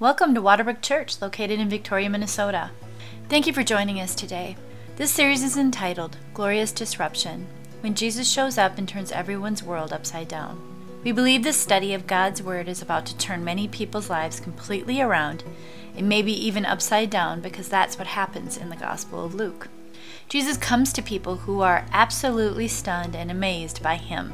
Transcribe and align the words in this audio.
Welcome 0.00 0.34
to 0.34 0.40
Waterbrook 0.40 0.80
Church, 0.80 1.20
located 1.20 1.60
in 1.60 1.68
Victoria, 1.68 2.08
Minnesota. 2.08 2.70
Thank 3.28 3.46
you 3.46 3.52
for 3.52 3.62
joining 3.62 4.00
us 4.00 4.14
today. 4.14 4.56
This 4.96 5.10
series 5.10 5.42
is 5.42 5.58
entitled 5.58 6.16
Glorious 6.32 6.72
Disruption 6.72 7.46
When 7.82 7.94
Jesus 7.94 8.26
Shows 8.26 8.56
Up 8.56 8.78
and 8.78 8.88
Turns 8.88 9.12
Everyone's 9.12 9.62
World 9.62 9.92
Upside 9.92 10.26
Down. 10.26 10.58
We 11.04 11.12
believe 11.12 11.42
this 11.42 11.58
study 11.58 11.92
of 11.92 12.06
God's 12.06 12.42
Word 12.42 12.66
is 12.66 12.80
about 12.80 13.04
to 13.06 13.18
turn 13.18 13.44
many 13.44 13.68
people's 13.68 14.08
lives 14.08 14.40
completely 14.40 15.02
around 15.02 15.44
and 15.94 16.08
maybe 16.08 16.32
even 16.32 16.64
upside 16.64 17.10
down 17.10 17.42
because 17.42 17.68
that's 17.68 17.98
what 17.98 18.06
happens 18.06 18.56
in 18.56 18.70
the 18.70 18.76
Gospel 18.76 19.22
of 19.22 19.34
Luke. 19.34 19.68
Jesus 20.30 20.56
comes 20.56 20.94
to 20.94 21.02
people 21.02 21.36
who 21.36 21.60
are 21.60 21.84
absolutely 21.92 22.68
stunned 22.68 23.14
and 23.14 23.30
amazed 23.30 23.82
by 23.82 23.96
him, 23.96 24.32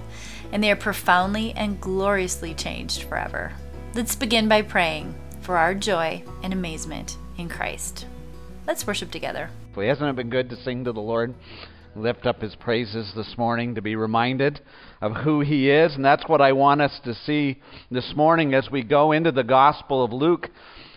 and 0.53 0.63
they 0.63 0.71
are 0.71 0.77
profoundly 0.77 1.53
and 1.57 1.81
gloriously 1.81 2.55
changed 2.55 3.03
forever. 3.03 3.51
Let's 3.97 4.15
begin 4.15 4.47
by 4.47 4.63
praying 4.63 5.17
for 5.47 5.57
our 5.57 5.77
joy 5.77 6.25
and 6.43 6.53
amazement 6.53 7.17
in 7.39 7.49
Christ. 7.49 8.05
Let's 8.67 8.85
worship 8.85 9.13
together. 9.13 9.49
Hasn't 9.77 10.09
it 10.09 10.17
been 10.17 10.29
good 10.29 10.51
to 10.51 10.57
sing 10.57 10.85
to 10.85 10.93
the 10.93 11.01
Lord? 11.01 11.35
Lift 11.95 12.27
up 12.27 12.43
his 12.43 12.57
praises 12.57 13.13
this 13.15 13.39
morning 13.39 13.77
to 13.77 13.81
be 13.81 13.95
reminded 13.95 14.61
of 15.01 15.15
who 15.15 15.43
he 15.43 15.71
is. 15.71 15.95
And 15.95 16.05
that's 16.05 16.29
what 16.29 16.41
I 16.41 16.51
want 16.51 16.81
us 16.81 16.99
to 17.05 17.15
see 17.15 17.61
this 17.93 18.13
morning 18.17 18.55
as 18.55 18.69
we 18.73 18.83
go 18.83 19.13
into 19.13 19.31
the 19.31 19.45
Gospel 19.45 20.03
of 20.03 20.13
Luke. 20.13 20.51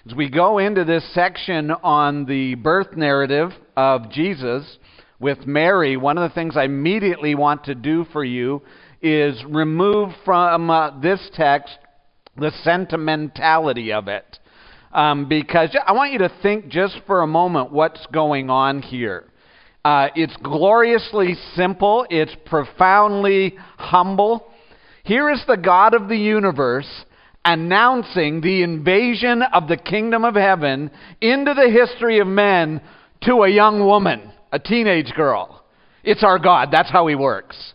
As 0.08 0.16
we 0.16 0.30
go 0.30 0.58
into 0.58 0.84
this 0.84 1.08
section 1.14 1.70
on 1.70 2.26
the 2.26 2.56
birth 2.56 2.98
narrative 2.98 3.52
of 3.78 4.10
Jesus 4.10 4.80
with 5.20 5.46
Mary, 5.46 5.96
one 5.96 6.18
of 6.18 6.28
the 6.28 6.34
things 6.34 6.58
I 6.58 6.64
immediately 6.64 7.36
want 7.36 7.66
to 7.66 7.76
do 7.76 8.04
for 8.12 8.24
you 8.24 8.64
is 9.00 9.44
remove 9.46 10.10
from 10.26 10.72
uh, 10.72 11.00
this 11.02 11.30
text 11.36 11.78
the 12.38 12.52
sentimentality 12.64 13.92
of 13.92 14.08
it. 14.08 14.40
Um, 14.92 15.28
because 15.30 15.76
I 15.86 15.92
want 15.92 16.14
you 16.14 16.20
to 16.20 16.32
think 16.42 16.70
just 16.70 17.00
for 17.06 17.22
a 17.22 17.28
moment 17.28 17.72
what's 17.72 18.06
going 18.08 18.50
on 18.50 18.82
here. 18.82 19.26
Uh, 19.86 20.08
it's 20.16 20.36
gloriously 20.38 21.36
simple, 21.56 22.06
it's 22.10 22.36
profoundly 22.46 23.56
humble. 23.78 24.52
Here 25.04 25.30
is 25.30 25.44
the 25.48 25.58
God 25.58 25.94
of 25.94 26.10
the 26.10 26.18
universe 26.18 27.06
announcing 27.46 28.42
the 28.42 28.64
invasion 28.64 29.42
of 29.42 29.68
the 29.68 29.78
kingdom 29.78 30.26
of 30.26 30.36
heaven 30.36 30.92
into 31.22 31.54
the 31.54 31.70
history 31.72 32.20
of 32.20 32.28
men 32.28 32.82
to 33.22 33.44
a 33.44 33.50
young 33.50 33.86
woman, 33.86 34.32
a 34.52 34.60
teenage 34.60 35.14
girl. 35.16 35.64
It's 36.04 36.24
our 36.24 36.40
God. 36.40 36.70
That's 36.72 36.92
how 36.92 37.08
he 37.08 37.16
works. 37.16 37.74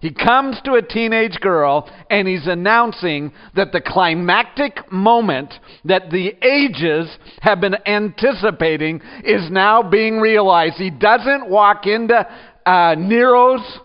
He 0.00 0.12
comes 0.12 0.60
to 0.64 0.74
a 0.74 0.82
teenage 0.82 1.40
girl 1.40 1.90
and 2.10 2.28
he's 2.28 2.46
announcing 2.46 3.32
that 3.56 3.72
the 3.72 3.80
climactic 3.80 4.90
moment 4.92 5.52
that 5.84 6.10
the 6.10 6.34
ages 6.42 7.08
have 7.40 7.60
been 7.60 7.76
anticipating 7.86 9.00
is 9.24 9.50
now 9.50 9.82
being 9.82 10.20
realized. 10.20 10.76
He 10.76 10.90
doesn't 10.90 11.48
walk 11.48 11.86
into 11.86 12.26
uh, 12.64 12.94
Nero's 12.96 13.80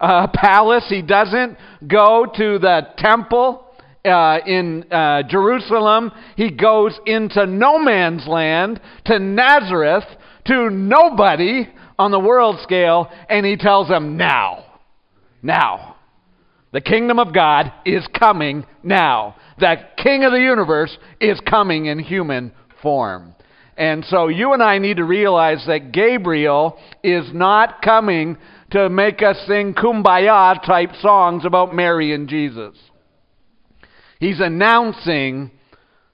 uh, 0.00 0.26
palace, 0.34 0.84
he 0.88 1.02
doesn't 1.02 1.56
go 1.86 2.26
to 2.36 2.58
the 2.58 2.88
temple. 2.98 3.60
Uh, 4.04 4.38
in 4.46 4.84
uh, 4.92 5.22
Jerusalem, 5.30 6.12
he 6.36 6.50
goes 6.50 7.00
into 7.06 7.46
no 7.46 7.78
man's 7.78 8.26
land, 8.26 8.78
to 9.06 9.18
Nazareth, 9.18 10.04
to 10.46 10.68
nobody 10.68 11.66
on 11.98 12.10
the 12.10 12.20
world 12.20 12.58
scale, 12.62 13.10
and 13.30 13.46
he 13.46 13.56
tells 13.56 13.88
them 13.88 14.18
now. 14.18 14.73
Now. 15.44 15.96
The 16.72 16.80
kingdom 16.80 17.20
of 17.20 17.32
God 17.32 17.72
is 17.84 18.04
coming 18.18 18.66
now. 18.82 19.36
The 19.60 19.76
king 19.96 20.24
of 20.24 20.32
the 20.32 20.40
universe 20.40 20.98
is 21.20 21.38
coming 21.48 21.86
in 21.86 22.00
human 22.00 22.50
form. 22.82 23.36
And 23.76 24.04
so 24.06 24.26
you 24.26 24.54
and 24.54 24.62
I 24.62 24.78
need 24.78 24.96
to 24.96 25.04
realize 25.04 25.64
that 25.68 25.92
Gabriel 25.92 26.76
is 27.04 27.32
not 27.32 27.82
coming 27.82 28.38
to 28.72 28.88
make 28.88 29.22
us 29.22 29.36
sing 29.46 29.74
kumbaya 29.74 30.64
type 30.64 30.90
songs 31.00 31.44
about 31.44 31.74
Mary 31.74 32.12
and 32.12 32.28
Jesus. 32.28 32.76
He's 34.18 34.40
announcing 34.40 35.52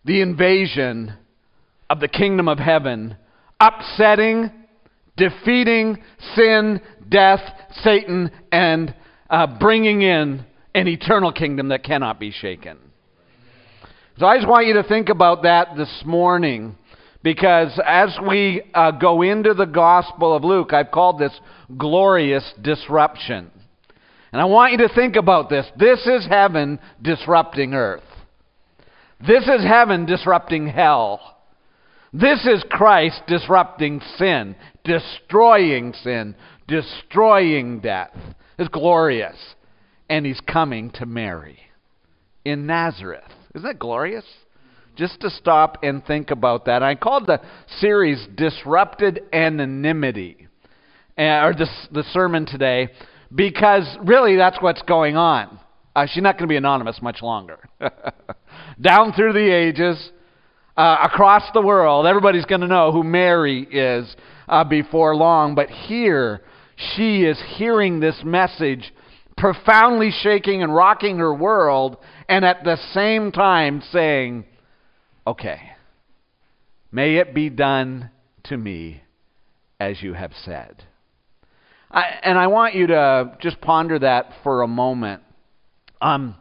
the 0.04 0.20
invasion 0.20 1.14
of 1.88 2.00
the 2.00 2.08
kingdom 2.08 2.48
of 2.48 2.58
heaven, 2.58 3.16
upsetting, 3.60 4.50
defeating 5.16 6.02
sin, 6.34 6.80
death, 7.08 7.40
Satan, 7.82 8.30
and 8.52 8.94
uh, 9.30 9.46
bringing 9.46 10.02
in 10.02 10.44
an 10.74 10.88
eternal 10.88 11.32
kingdom 11.32 11.68
that 11.68 11.84
cannot 11.84 12.18
be 12.20 12.32
shaken. 12.32 12.78
So 14.18 14.26
I 14.26 14.36
just 14.36 14.48
want 14.48 14.66
you 14.66 14.74
to 14.74 14.82
think 14.82 15.08
about 15.08 15.44
that 15.44 15.76
this 15.76 16.02
morning 16.04 16.76
because 17.22 17.78
as 17.84 18.16
we 18.28 18.62
uh, 18.74 18.90
go 18.92 19.22
into 19.22 19.54
the 19.54 19.66
Gospel 19.66 20.34
of 20.34 20.44
Luke, 20.44 20.72
I've 20.72 20.90
called 20.90 21.18
this 21.18 21.38
glorious 21.76 22.44
disruption. 22.60 23.50
And 24.32 24.40
I 24.40 24.44
want 24.44 24.72
you 24.72 24.78
to 24.78 24.94
think 24.94 25.16
about 25.16 25.48
this. 25.48 25.66
This 25.78 26.06
is 26.06 26.26
heaven 26.26 26.78
disrupting 27.02 27.74
earth. 27.74 28.02
This 29.26 29.44
is 29.44 29.64
heaven 29.64 30.06
disrupting 30.06 30.68
hell. 30.68 31.20
This 32.12 32.44
is 32.46 32.64
Christ 32.68 33.22
disrupting 33.26 34.00
sin, 34.16 34.56
destroying 34.84 35.92
sin, 36.02 36.34
destroying 36.66 37.80
death 37.80 38.10
is 38.60 38.68
glorious. 38.68 39.36
And 40.08 40.26
he's 40.26 40.40
coming 40.40 40.90
to 40.92 41.06
Mary 41.06 41.58
in 42.44 42.66
Nazareth. 42.66 43.32
Isn't 43.54 43.66
that 43.66 43.78
glorious? 43.78 44.24
Just 44.96 45.20
to 45.20 45.30
stop 45.30 45.78
and 45.82 46.04
think 46.04 46.30
about 46.30 46.66
that. 46.66 46.82
I 46.82 46.94
called 46.94 47.26
the 47.26 47.40
series 47.78 48.26
Disrupted 48.34 49.22
Anonymity, 49.32 50.48
uh, 51.16 51.22
or 51.22 51.54
this, 51.56 51.70
the 51.92 52.02
sermon 52.12 52.44
today, 52.44 52.88
because 53.34 53.86
really 54.04 54.36
that's 54.36 54.60
what's 54.60 54.82
going 54.82 55.16
on. 55.16 55.58
Uh, 55.94 56.06
she's 56.06 56.22
not 56.22 56.36
going 56.36 56.48
to 56.48 56.52
be 56.52 56.56
anonymous 56.56 57.00
much 57.00 57.22
longer. 57.22 57.58
Down 58.80 59.12
through 59.12 59.32
the 59.32 59.52
ages, 59.52 60.10
uh, 60.76 60.96
across 61.04 61.44
the 61.54 61.62
world, 61.62 62.06
everybody's 62.06 62.44
going 62.44 62.60
to 62.60 62.68
know 62.68 62.92
who 62.92 63.02
Mary 63.02 63.62
is 63.62 64.14
uh, 64.48 64.64
before 64.64 65.14
long. 65.14 65.54
But 65.54 65.68
here, 65.68 66.42
she 66.80 67.24
is 67.24 67.40
hearing 67.56 68.00
this 68.00 68.20
message 68.24 68.92
profoundly 69.36 70.10
shaking 70.10 70.62
and 70.62 70.74
rocking 70.74 71.18
her 71.18 71.34
world, 71.34 71.96
and 72.28 72.44
at 72.44 72.62
the 72.64 72.76
same 72.92 73.32
time 73.32 73.82
saying, 73.90 74.44
Okay, 75.26 75.60
may 76.92 77.16
it 77.16 77.34
be 77.34 77.48
done 77.48 78.10
to 78.44 78.56
me 78.56 79.02
as 79.78 80.02
you 80.02 80.12
have 80.12 80.32
said. 80.44 80.84
I, 81.90 82.02
and 82.22 82.38
I 82.38 82.46
want 82.48 82.74
you 82.74 82.86
to 82.88 83.36
just 83.40 83.60
ponder 83.60 83.98
that 83.98 84.32
for 84.42 84.62
a 84.62 84.68
moment. 84.68 85.22
Um, 86.00 86.36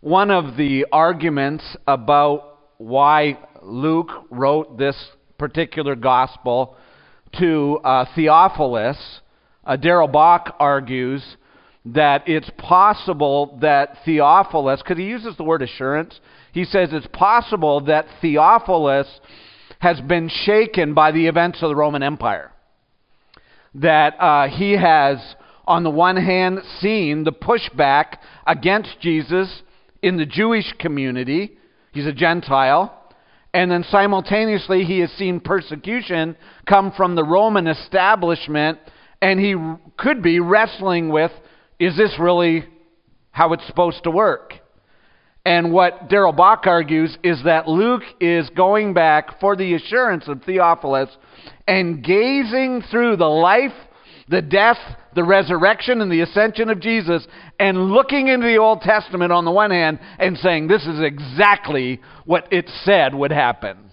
one 0.00 0.30
of 0.30 0.56
the 0.56 0.86
arguments 0.92 1.64
about 1.86 2.58
why 2.78 3.38
Luke 3.62 4.10
wrote 4.30 4.76
this 4.76 4.96
particular 5.38 5.96
gospel 5.96 6.76
to 7.38 7.80
uh, 7.82 8.04
Theophilus 8.14 8.98
uh, 9.66 9.76
Darrell 9.76 10.08
Bock 10.08 10.56
argues 10.58 11.22
that 11.86 12.26
it's 12.26 12.50
possible 12.56 13.58
that 13.60 13.98
Theophilus, 14.04 14.82
because 14.82 14.96
he 14.96 15.04
uses 15.04 15.36
the 15.36 15.44
word 15.44 15.62
assurance, 15.62 16.18
he 16.52 16.64
says 16.64 16.90
it's 16.92 17.06
possible 17.12 17.82
that 17.82 18.06
Theophilus 18.20 19.08
has 19.80 20.00
been 20.00 20.30
shaken 20.30 20.94
by 20.94 21.12
the 21.12 21.26
events 21.26 21.62
of 21.62 21.68
the 21.68 21.76
Roman 21.76 22.02
Empire. 22.02 22.52
That 23.74 24.14
uh, 24.18 24.48
he 24.48 24.72
has, 24.72 25.18
on 25.66 25.82
the 25.82 25.90
one 25.90 26.16
hand, 26.16 26.60
seen 26.80 27.24
the 27.24 27.32
pushback 27.32 28.18
against 28.46 29.00
Jesus 29.00 29.62
in 30.00 30.16
the 30.16 30.26
Jewish 30.26 30.72
community. 30.78 31.58
He's 31.92 32.06
a 32.06 32.12
Gentile. 32.12 32.98
And 33.52 33.70
then 33.70 33.84
simultaneously, 33.90 34.84
he 34.84 35.00
has 35.00 35.10
seen 35.12 35.38
persecution 35.38 36.36
come 36.66 36.92
from 36.92 37.14
the 37.14 37.24
Roman 37.24 37.66
establishment 37.66 38.78
and 39.24 39.40
he 39.40 39.56
could 39.96 40.22
be 40.22 40.38
wrestling 40.38 41.08
with 41.08 41.32
is 41.78 41.96
this 41.96 42.14
really 42.20 42.66
how 43.30 43.54
it's 43.54 43.66
supposed 43.66 44.04
to 44.04 44.10
work? 44.10 44.52
And 45.46 45.72
what 45.72 46.10
Darrell 46.10 46.32
Bock 46.32 46.66
argues 46.66 47.16
is 47.24 47.42
that 47.44 47.66
Luke 47.66 48.02
is 48.20 48.50
going 48.50 48.92
back 48.92 49.40
for 49.40 49.56
the 49.56 49.74
assurance 49.74 50.28
of 50.28 50.42
Theophilus 50.42 51.08
and 51.66 52.04
gazing 52.04 52.82
through 52.90 53.16
the 53.16 53.24
life, 53.24 53.72
the 54.28 54.42
death, 54.42 54.78
the 55.14 55.24
resurrection, 55.24 56.02
and 56.02 56.12
the 56.12 56.20
ascension 56.20 56.68
of 56.68 56.80
Jesus, 56.80 57.26
and 57.58 57.92
looking 57.92 58.28
into 58.28 58.46
the 58.46 58.58
Old 58.58 58.82
Testament 58.82 59.32
on 59.32 59.46
the 59.46 59.50
one 59.50 59.70
hand 59.70 60.00
and 60.18 60.36
saying, 60.36 60.68
This 60.68 60.84
is 60.84 61.00
exactly 61.00 62.02
what 62.26 62.52
it 62.52 62.68
said 62.84 63.14
would 63.14 63.32
happen. 63.32 63.83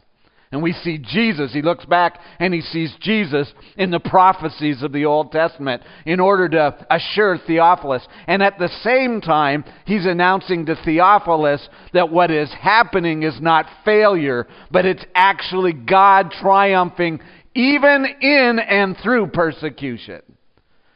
And 0.52 0.62
we 0.62 0.74
see 0.74 0.98
Jesus. 0.98 1.54
He 1.54 1.62
looks 1.62 1.86
back 1.86 2.20
and 2.40 2.54
he 2.54 2.60
sees 2.60 2.94
Jesus 3.00 3.52
in 3.78 3.90
the 3.90 4.02
prophecies 4.02 4.84
of 4.84 4.92
the 4.92 5.06
Old 5.06 5.32
Testament 5.32 5.82
in 6.06 6.20
order 6.20 6.50
to 6.50 6.86
assure 6.90 7.38
Theophilus. 7.38 8.06
And 8.28 8.44
at 8.44 8.60
the 8.60 8.70
same 8.84 9.22
time, 9.22 9.64
he's 9.86 10.06
announcing 10.06 10.66
to 10.66 10.76
Theophilus 10.84 11.68
that 11.94 12.12
what 12.12 12.32
is 12.32 12.54
happening 12.54 13.24
is 13.24 13.40
not 13.40 13.66
failure, 13.86 14.46
but 14.72 14.86
it's 14.86 15.06
actually 15.16 15.72
God 15.72 16.32
triumphing 16.42 17.22
even 17.56 18.06
in 18.22 18.60
and 18.60 18.98
through 19.02 19.28
persecution. 19.28 20.22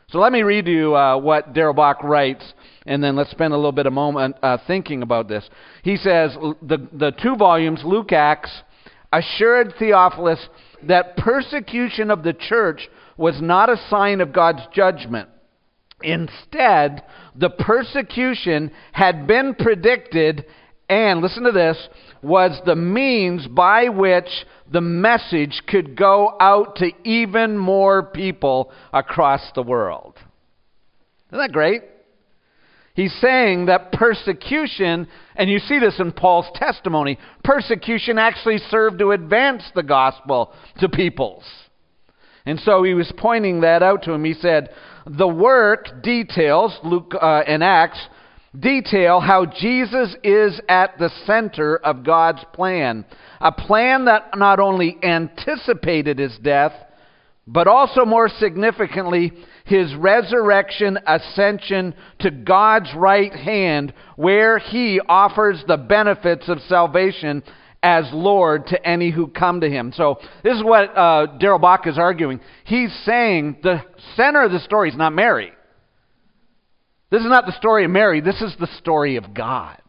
So 0.10 0.20
let 0.20 0.32
me 0.32 0.44
read 0.44 0.68
you 0.68 0.96
uh, 0.96 1.18
what 1.18 1.54
Bock 1.54 2.04
writes, 2.04 2.54
and 2.86 3.04
then 3.04 3.16
let's 3.16 3.32
spend 3.32 3.54
a 3.54 3.58
little 3.58 3.72
bit 3.72 3.86
of 3.86 3.94
moment 3.94 4.36
uh, 4.44 4.58
thinking 4.68 5.02
about 5.02 5.28
this. 5.28 5.50
He 5.84 5.98
says 5.98 6.36
the, 6.62 6.88
the 6.94 7.12
two 7.22 7.36
volumes, 7.36 7.82
Luke 7.84 8.12
Acts, 8.12 8.52
assured 9.20 9.74
Theophilus 9.78 10.48
that 10.84 11.18
persecution 11.18 12.12
of 12.12 12.24
the 12.24 12.34
church 12.34 12.90
was 13.18 13.42
not 13.42 13.70
a 13.70 13.82
sign 13.90 14.22
of 14.22 14.34
God's 14.34 14.62
judgment. 14.74 15.30
Instead, 16.02 17.04
the 17.36 17.50
persecution 17.50 18.72
had 18.92 19.28
been 19.28 19.56
predicted 19.56 20.46
and, 20.90 21.22
listen 21.22 21.44
to 21.44 21.52
this, 21.52 21.78
was 22.22 22.60
the 22.66 22.76
means 22.76 23.48
by 23.48 23.90
which 23.90 24.30
the 24.72 24.82
message 24.82 25.62
could 25.68 25.96
go 25.96 26.36
out 26.40 26.76
to 26.76 26.92
even 27.04 27.58
more 27.58 28.04
people 28.04 28.72
across 28.94 29.42
the 29.56 29.64
world. 29.64 30.16
Isn't 31.30 31.40
that 31.40 31.52
great? 31.52 31.82
He's 32.96 33.14
saying 33.20 33.66
that 33.66 33.92
persecution, 33.92 35.08
and 35.36 35.50
you 35.50 35.60
see 35.60 35.80
this 35.80 36.00
in 36.00 36.14
Paul's 36.14 36.50
testimony, 36.56 37.20
persecution 37.44 38.18
actually 38.18 38.58
served 38.70 39.00
to 39.00 39.12
advance 39.12 39.64
the 39.76 39.84
gospel 39.84 40.54
to 40.80 40.88
peoples. 40.88 41.44
And 42.46 42.58
so 42.60 42.84
he 42.84 42.94
was 42.94 43.12
pointing 43.18 43.62
that 43.62 43.84
out 43.84 44.04
to 44.04 44.14
him. 44.14 44.24
He 44.24 44.34
said, 44.34 44.70
The 45.06 45.28
work 45.28 46.04
details, 46.04 46.78
Luke 46.84 47.14
uh, 47.20 47.44
and 47.46 47.62
Acts, 47.62 48.00
detail 48.58 49.20
how 49.20 49.46
Jesus 49.46 50.16
is 50.24 50.62
at 50.70 50.98
the 50.98 51.10
center 51.26 51.78
of 51.78 52.06
God's 52.06 52.46
plan. 52.54 53.04
A 53.42 53.52
plan 53.52 54.06
that 54.06 54.30
not 54.38 54.62
only 54.62 54.98
anticipated 55.04 56.20
his 56.20 56.38
death, 56.42 56.72
but 57.48 57.68
also 57.68 58.06
more 58.06 58.30
significantly, 58.30 59.34
his 59.66 59.94
resurrection 59.96 60.98
ascension 61.06 61.94
to 62.20 62.32
God's 62.32 62.90
right 62.96 63.34
hand, 63.34 63.94
where 64.16 64.60
he 64.60 65.02
offers 65.08 65.64
the 65.68 65.78
benefits 65.78 66.48
of 66.48 66.60
salvation 66.62 67.44
as 67.84 68.06
Lord 68.14 68.68
to 68.68 68.88
any 68.88 69.12
who 69.12 69.28
come 69.28 69.62
to 69.62 69.70
him. 69.70 69.92
So, 69.96 70.20
this 70.44 70.56
is 70.56 70.64
what 70.64 70.96
uh, 70.98 71.38
Darrell 71.40 71.60
Bock 71.60 71.88
is 71.88 71.98
arguing. 71.98 72.40
He's 72.64 72.92
saying 73.06 73.58
the 73.64 73.82
center 74.16 74.44
of 74.44 74.52
the 74.52 74.60
story 74.60 74.90
is 74.90 74.96
not 74.96 75.14
Mary. 75.14 75.52
This 77.12 77.22
is 77.22 77.30
not 77.30 77.46
the 77.46 77.52
story 77.54 77.86
of 77.86 77.92
Mary, 77.92 78.22
this 78.22 78.42
is 78.42 78.56
the 78.60 78.70
story 78.80 79.18
of 79.18 79.34
God. 79.34 79.82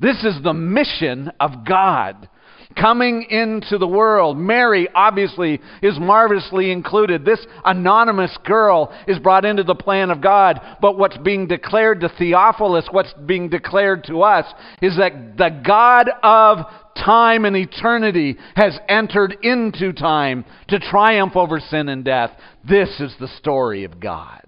This 0.00 0.24
is 0.24 0.42
the 0.42 0.54
mission 0.54 1.30
of 1.38 1.64
God 1.66 2.28
coming 2.76 3.22
into 3.30 3.78
the 3.78 3.86
world. 3.86 4.38
Mary, 4.38 4.88
obviously, 4.94 5.60
is 5.82 5.98
marvelously 5.98 6.70
included. 6.70 7.24
This 7.24 7.44
anonymous 7.64 8.36
girl 8.44 8.92
is 9.06 9.18
brought 9.18 9.44
into 9.44 9.62
the 9.62 9.74
plan 9.74 10.10
of 10.10 10.20
God. 10.20 10.60
But 10.80 10.96
what's 10.96 11.18
being 11.18 11.46
declared 11.46 12.00
to 12.00 12.08
Theophilus, 12.08 12.88
what's 12.90 13.12
being 13.26 13.48
declared 13.48 14.04
to 14.04 14.22
us, 14.22 14.46
is 14.80 14.96
that 14.96 15.36
the 15.36 15.62
God 15.66 16.10
of 16.22 16.58
time 16.96 17.44
and 17.44 17.56
eternity 17.56 18.36
has 18.56 18.78
entered 18.88 19.36
into 19.42 19.92
time 19.92 20.44
to 20.68 20.78
triumph 20.78 21.36
over 21.36 21.60
sin 21.60 21.88
and 21.88 22.04
death. 22.04 22.30
This 22.68 23.00
is 23.00 23.14
the 23.18 23.28
story 23.28 23.84
of 23.84 24.00
God. 24.00 24.42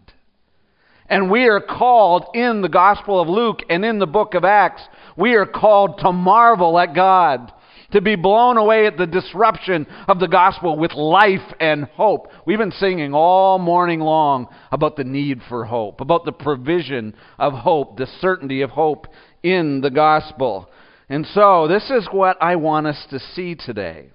And 1.08 1.30
we 1.30 1.46
are 1.46 1.60
called 1.60 2.26
in 2.34 2.62
the 2.62 2.68
Gospel 2.68 3.20
of 3.20 3.28
Luke 3.28 3.60
and 3.68 3.84
in 3.84 3.98
the 3.98 4.06
book 4.06 4.34
of 4.34 4.44
Acts, 4.44 4.82
we 5.16 5.34
are 5.34 5.46
called 5.46 5.98
to 5.98 6.12
marvel 6.12 6.78
at 6.78 6.94
God, 6.94 7.52
to 7.92 8.00
be 8.00 8.16
blown 8.16 8.56
away 8.56 8.86
at 8.86 8.96
the 8.96 9.06
disruption 9.06 9.86
of 10.08 10.18
the 10.18 10.28
gospel 10.28 10.78
with 10.78 10.92
life 10.94 11.54
and 11.60 11.84
hope. 11.84 12.28
We've 12.46 12.58
been 12.58 12.72
singing 12.72 13.14
all 13.14 13.58
morning 13.58 14.00
long 14.00 14.48
about 14.70 14.96
the 14.96 15.04
need 15.04 15.40
for 15.48 15.64
hope, 15.64 16.00
about 16.00 16.24
the 16.24 16.32
provision 16.32 17.14
of 17.38 17.52
hope, 17.52 17.96
the 17.96 18.08
certainty 18.20 18.62
of 18.62 18.70
hope 18.70 19.06
in 19.42 19.80
the 19.80 19.90
gospel. 19.90 20.70
And 21.08 21.26
so, 21.26 21.68
this 21.68 21.90
is 21.90 22.08
what 22.10 22.42
I 22.42 22.56
want 22.56 22.86
us 22.86 23.06
to 23.10 23.18
see 23.18 23.54
today. 23.54 24.10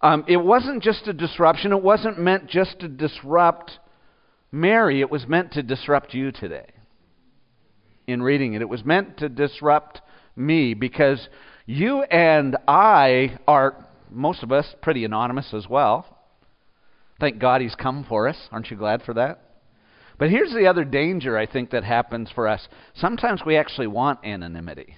Um, 0.00 0.24
it 0.28 0.36
wasn't 0.36 0.82
just 0.82 1.08
a 1.08 1.12
disruption, 1.12 1.72
it 1.72 1.82
wasn't 1.82 2.20
meant 2.20 2.46
just 2.46 2.78
to 2.80 2.88
disrupt 2.88 3.78
Mary, 4.52 5.00
it 5.00 5.10
was 5.10 5.26
meant 5.26 5.52
to 5.52 5.62
disrupt 5.62 6.14
you 6.14 6.30
today. 6.30 6.66
In 8.06 8.22
reading 8.22 8.54
it, 8.54 8.62
it 8.62 8.68
was 8.68 8.84
meant 8.84 9.18
to 9.18 9.28
disrupt 9.28 10.00
me 10.36 10.72
because 10.72 11.28
you 11.68 12.02
and 12.02 12.56
I 12.66 13.38
are, 13.46 13.86
most 14.10 14.42
of 14.42 14.50
us, 14.50 14.66
pretty 14.80 15.04
anonymous 15.04 15.52
as 15.52 15.68
well. 15.68 16.06
Thank 17.20 17.38
God 17.38 17.60
he's 17.60 17.74
come 17.74 18.06
for 18.08 18.26
us. 18.26 18.38
Aren't 18.50 18.70
you 18.70 18.76
glad 18.78 19.02
for 19.02 19.12
that? 19.14 19.40
But 20.18 20.30
here's 20.30 20.50
the 20.50 20.66
other 20.66 20.84
danger 20.84 21.36
I 21.36 21.44
think 21.44 21.70
that 21.70 21.84
happens 21.84 22.30
for 22.34 22.48
us. 22.48 22.66
Sometimes 22.94 23.42
we 23.44 23.58
actually 23.58 23.86
want 23.86 24.24
anonymity. 24.24 24.96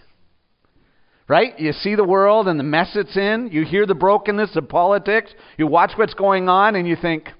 Right? 1.27 1.59
You 1.59 1.73
see 1.73 1.97
the 1.97 2.05
world 2.05 2.47
and 2.47 2.59
the 2.59 2.65
mess 2.65 2.93
it's 2.95 3.17
in, 3.17 3.49
you 3.51 3.65
hear 3.65 3.85
the 3.85 3.97
brokenness 3.97 4.55
of 4.55 4.69
politics, 4.69 5.33
you 5.59 5.67
watch 5.67 5.93
what's 5.97 6.15
going 6.15 6.49
on, 6.49 6.77
and 6.77 6.87
you 6.87 6.95
think, 6.95 7.31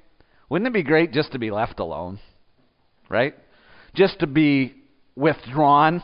wouldn't 0.49 0.67
it 0.67 0.75
be 0.75 0.83
great 0.83 1.13
just 1.13 1.31
to 1.33 1.39
be 1.39 1.53
left 1.53 1.79
alone? 1.79 2.19
Right? 3.09 3.37
Just 3.95 4.19
to 4.21 4.27
be 4.27 4.75
withdrawn, 5.15 6.03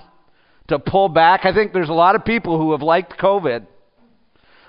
to 0.69 0.79
pull 0.79 1.09
back. 1.09 1.45
I 1.45 1.53
think 1.53 1.73
there's 1.73 1.89
a 1.89 1.95
lot 1.95 2.15
of 2.15 2.25
people 2.25 2.59
who 2.59 2.73
have 2.73 2.83
liked 2.83 3.19
COVID 3.19 3.67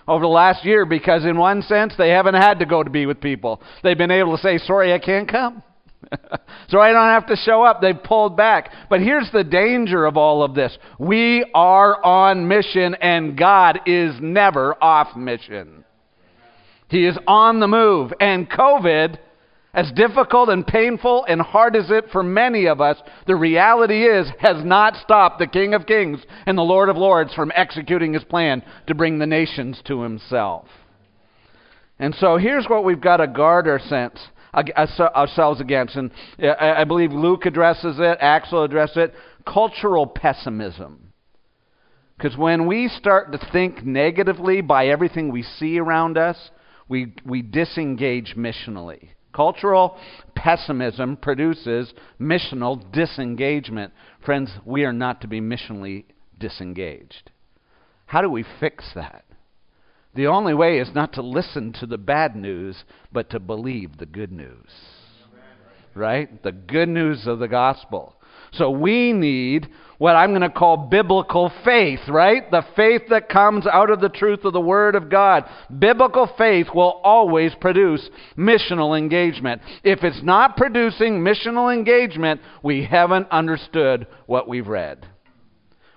over 0.08 0.24
the 0.24 0.30
last 0.30 0.66
year 0.66 0.86
because, 0.86 1.26
in 1.26 1.38
one 1.38 1.62
sense, 1.62 1.94
they 1.98 2.10
haven't 2.10 2.36
had 2.36 2.60
to 2.60 2.66
go 2.66 2.84
to 2.84 2.90
be 2.90 3.06
with 3.06 3.20
people. 3.20 3.62
They've 3.84 3.98
been 3.98 4.12
able 4.12 4.36
to 4.36 4.42
say, 4.42 4.58
Sorry, 4.60 4.94
I 4.94 5.00
can't 5.00 5.30
come. 5.30 5.64
so 6.70 6.80
I 6.80 6.92
don't 6.92 7.10
have 7.10 7.28
to 7.28 7.36
show 7.36 7.64
up. 7.64 7.82
They've 7.82 8.02
pulled 8.02 8.38
back. 8.38 8.72
But 8.90 9.02
here's 9.02 9.30
the 9.32 9.44
danger 9.44 10.06
of 10.06 10.16
all 10.18 10.44
of 10.44 10.54
this 10.54 10.78
we 11.00 11.46
are 11.54 12.04
on 12.04 12.48
mission, 12.48 12.96
and 12.96 13.38
God 13.38 13.82
is 13.86 14.16
never 14.22 14.82
off 14.82 15.16
mission. 15.16 15.84
He 16.90 17.06
is 17.06 17.18
on 17.28 17.60
the 17.60 17.68
move. 17.68 18.14
And 18.20 18.50
COVID 18.50 19.18
as 19.78 19.92
difficult 19.92 20.50
and 20.50 20.66
painful 20.66 21.24
and 21.30 21.40
hard 21.40 21.76
as 21.76 21.92
it 21.92 22.06
for 22.12 22.24
many 22.24 22.66
of 22.66 22.82
us, 22.82 22.98
the 23.28 23.36
reality 23.36 24.06
is, 24.06 24.28
has 24.40 24.66
not 24.66 24.96
stopped 24.96 25.38
the 25.38 25.46
King 25.46 25.76
of 25.76 25.86
Kings 25.86 26.20
and 26.48 26.58
the 26.58 26.64
Lord 26.64 26.90
of 26.90 26.98
Lords 26.98 27.32
from 27.36 27.52
executing 27.56 28.12
his 28.12 28.24
plan 28.24 28.64
to 28.88 28.96
bring 28.96 29.20
the 29.20 29.28
nations 29.28 29.80
to 29.86 30.02
himself. 30.02 30.66
And 32.00 32.16
so 32.16 32.38
here's 32.38 32.66
what 32.66 32.86
we've 32.86 33.00
got 33.00 33.18
to 33.18 33.28
guard 33.28 33.68
our 33.68 33.78
sense, 33.78 34.20
uh, 34.52 34.64
ourselves 35.16 35.62
against. 35.62 35.96
And 35.96 36.10
uh, 36.42 36.56
I 36.60 36.84
believe 36.84 37.12
Luke 37.12 37.46
addresses 37.46 37.98
it, 38.00 38.18
Axel 38.20 38.64
addresses 38.64 38.98
it 38.98 39.14
cultural 39.46 40.08
pessimism. 40.08 41.14
Because 42.18 42.36
when 42.36 42.66
we 42.66 42.88
start 42.88 43.32
to 43.32 43.50
think 43.52 43.86
negatively 43.86 44.62
by 44.62 44.88
everything 44.88 45.32
we 45.32 45.44
see 45.44 45.78
around 45.78 46.18
us, 46.18 46.50
we, 46.90 47.14
we 47.24 47.44
disengage 47.44 48.34
missionally. 48.36 49.10
Cultural 49.38 49.96
pessimism 50.34 51.16
produces 51.16 51.94
missional 52.20 52.92
disengagement. 52.92 53.94
Friends, 54.26 54.50
we 54.66 54.84
are 54.84 54.92
not 54.92 55.22
to 55.22 55.28
be 55.28 55.40
missionally 55.40 56.06
disengaged. 56.40 57.30
How 58.08 58.24
do 58.24 58.32
we 58.32 58.44
fix 58.60 58.84
that? 58.96 59.26
The 60.16 60.26
only 60.26 60.56
way 60.56 60.80
is 60.80 60.90
not 60.96 61.14
to 61.14 61.22
listen 61.22 61.72
to 61.74 61.86
the 61.86 62.00
bad 62.00 62.36
news, 62.36 62.84
but 63.12 63.30
to 63.30 63.40
believe 63.40 64.00
the 64.00 64.08
good 64.08 64.32
news. 64.32 64.72
Right? 65.94 66.42
The 66.42 66.52
good 66.52 66.90
news 66.90 67.28
of 67.28 67.38
the 67.38 67.48
gospel. 67.48 68.16
So 68.54 68.72
we 68.72 69.14
need 69.14 69.68
what 69.98 70.16
I'm 70.16 70.30
going 70.30 70.42
to 70.42 70.50
call 70.50 70.78
biblical 70.78 71.52
faith, 71.66 72.02
right? 72.08 72.50
The 72.52 72.66
faith 72.76 73.04
that 73.10 73.30
comes 73.30 73.66
out 73.66 73.90
of 73.90 74.00
the 74.00 74.10
truth 74.10 74.46
of 74.46 74.54
the 74.54 74.62
Word 74.62 74.96
of 74.96 75.10
God. 75.10 75.46
Biblical 75.80 76.30
faith 76.38 76.68
will 76.74 77.02
always 77.04 77.54
produce 77.60 78.08
missional 78.38 78.98
engagement. 78.98 79.62
If 79.84 80.04
it's 80.04 80.22
not 80.24 80.56
producing 80.56 81.20
missional 81.22 81.74
engagement, 81.74 82.42
we 82.62 82.86
haven't 82.86 83.28
understood 83.32 84.08
what 84.28 84.48
we've 84.48 84.68
read. 84.68 85.08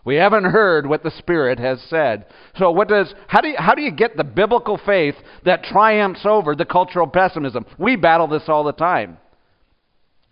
We 0.02 0.16
haven't 0.16 0.44
heard 0.44 0.86
what 0.86 1.02
the 1.02 1.10
Spirit 1.10 1.58
has 1.58 1.80
said. 1.90 2.24
So, 2.56 2.70
what 2.70 2.88
does, 2.88 3.14
how, 3.26 3.42
do 3.42 3.48
you, 3.48 3.56
how 3.58 3.74
do 3.74 3.82
you 3.82 3.90
get 3.90 4.16
the 4.16 4.24
biblical 4.24 4.80
faith 4.86 5.14
that 5.44 5.64
triumphs 5.64 6.22
over 6.24 6.56
the 6.56 6.64
cultural 6.64 7.06
pessimism? 7.06 7.66
We 7.78 7.96
battle 7.96 8.26
this 8.26 8.44
all 8.48 8.64
the 8.64 8.72
time. 8.72 9.18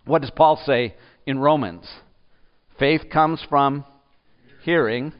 What 0.05 0.23
does 0.23 0.31
Paul 0.31 0.59
say 0.65 0.95
in 1.27 1.37
Romans? 1.37 1.87
Faith 2.79 3.09
comes 3.11 3.45
from 3.49 3.83
hearing, 4.63 5.11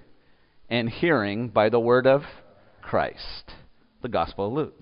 and 0.69 0.89
hearing 0.89 1.49
by 1.49 1.67
the 1.67 1.79
word 1.79 2.07
of 2.07 2.21
Christ. 2.81 3.51
the 4.01 4.07
Gospel 4.07 4.47
of 4.47 4.53
Luke. 4.53 4.81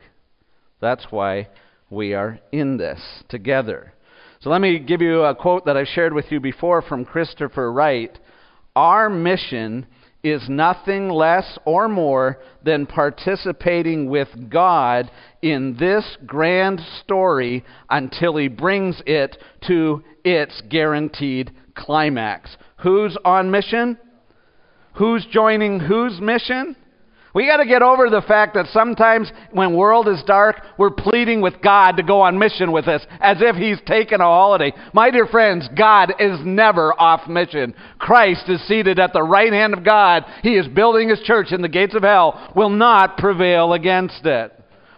That's 0.80 1.08
why 1.10 1.50
we 1.90 2.14
are 2.14 2.40
in 2.52 2.78
this 2.78 3.02
together. 3.30 3.94
So 4.42 4.52
let 4.52 4.62
me 4.62 4.78
give 4.78 5.02
you 5.02 5.24
a 5.24 5.34
quote 5.34 5.66
that 5.66 5.76
I've 5.76 5.88
shared 5.88 6.14
with 6.14 6.32
you 6.32 6.40
before 6.40 6.84
from 6.84 7.04
Christopher 7.04 7.74
Wright. 7.74 8.16
Our 8.76 9.10
mission 9.10 9.88
is 10.24 10.48
nothing 10.48 11.10
less 11.10 11.58
or 11.66 11.90
more 11.90 12.38
than 12.64 12.86
participating 12.86 14.08
with 14.08 14.28
God 14.52 15.10
in 15.42 15.78
this 15.80 16.18
grand 16.28 16.80
story 17.02 17.66
until 17.90 18.38
He 18.38 18.50
brings 18.50 19.02
it 19.08 19.36
to 19.68 20.04
its 20.24 20.62
guaranteed 20.70 21.52
climax. 21.78 22.58
Who's 22.78 23.18
on 23.24 23.52
mission? 23.52 23.98
Who's 24.96 25.26
joining 25.32 25.80
whose 25.80 26.20
mission? 26.20 26.76
We 27.38 27.46
got 27.46 27.58
to 27.58 27.68
get 27.68 27.84
over 27.84 28.10
the 28.10 28.24
fact 28.28 28.56
that 28.56 28.66
sometimes 28.74 29.32
when 29.52 29.76
world 29.76 30.08
is 30.08 30.24
dark, 30.26 30.60
we're 30.80 30.90
pleading 30.90 31.40
with 31.40 31.62
God 31.62 31.92
to 31.98 32.04
go 32.04 32.22
on 32.22 32.40
mission 32.40 32.72
with 32.72 32.88
us 32.88 33.06
as 33.22 33.38
if 33.42 33.56
he's 33.56 33.80
taken 33.86 34.22
a 34.22 34.24
holiday. 34.24 34.74
My 34.92 35.12
dear 35.12 35.28
friends, 35.28 35.70
God 35.78 36.14
is 36.20 36.40
never 36.44 37.00
off 37.00 37.30
mission. 37.30 37.76
Christ 38.00 38.50
is 38.50 38.68
seated 38.68 38.98
at 38.98 39.14
the 39.14 39.22
right 39.22 39.54
hand 39.54 39.76
of 39.76 39.86
God. 39.86 40.26
He 40.42 40.56
is 40.56 40.68
building 40.68 41.10
his 41.10 41.20
church 41.20 41.52
and 41.52 41.64
the 41.64 41.70
gates 41.70 41.94
of 41.94 42.02
hell 42.02 42.52
will 42.56 42.72
not 42.72 43.18
prevail 43.18 43.74
against 43.74 44.26
it. 44.26 44.52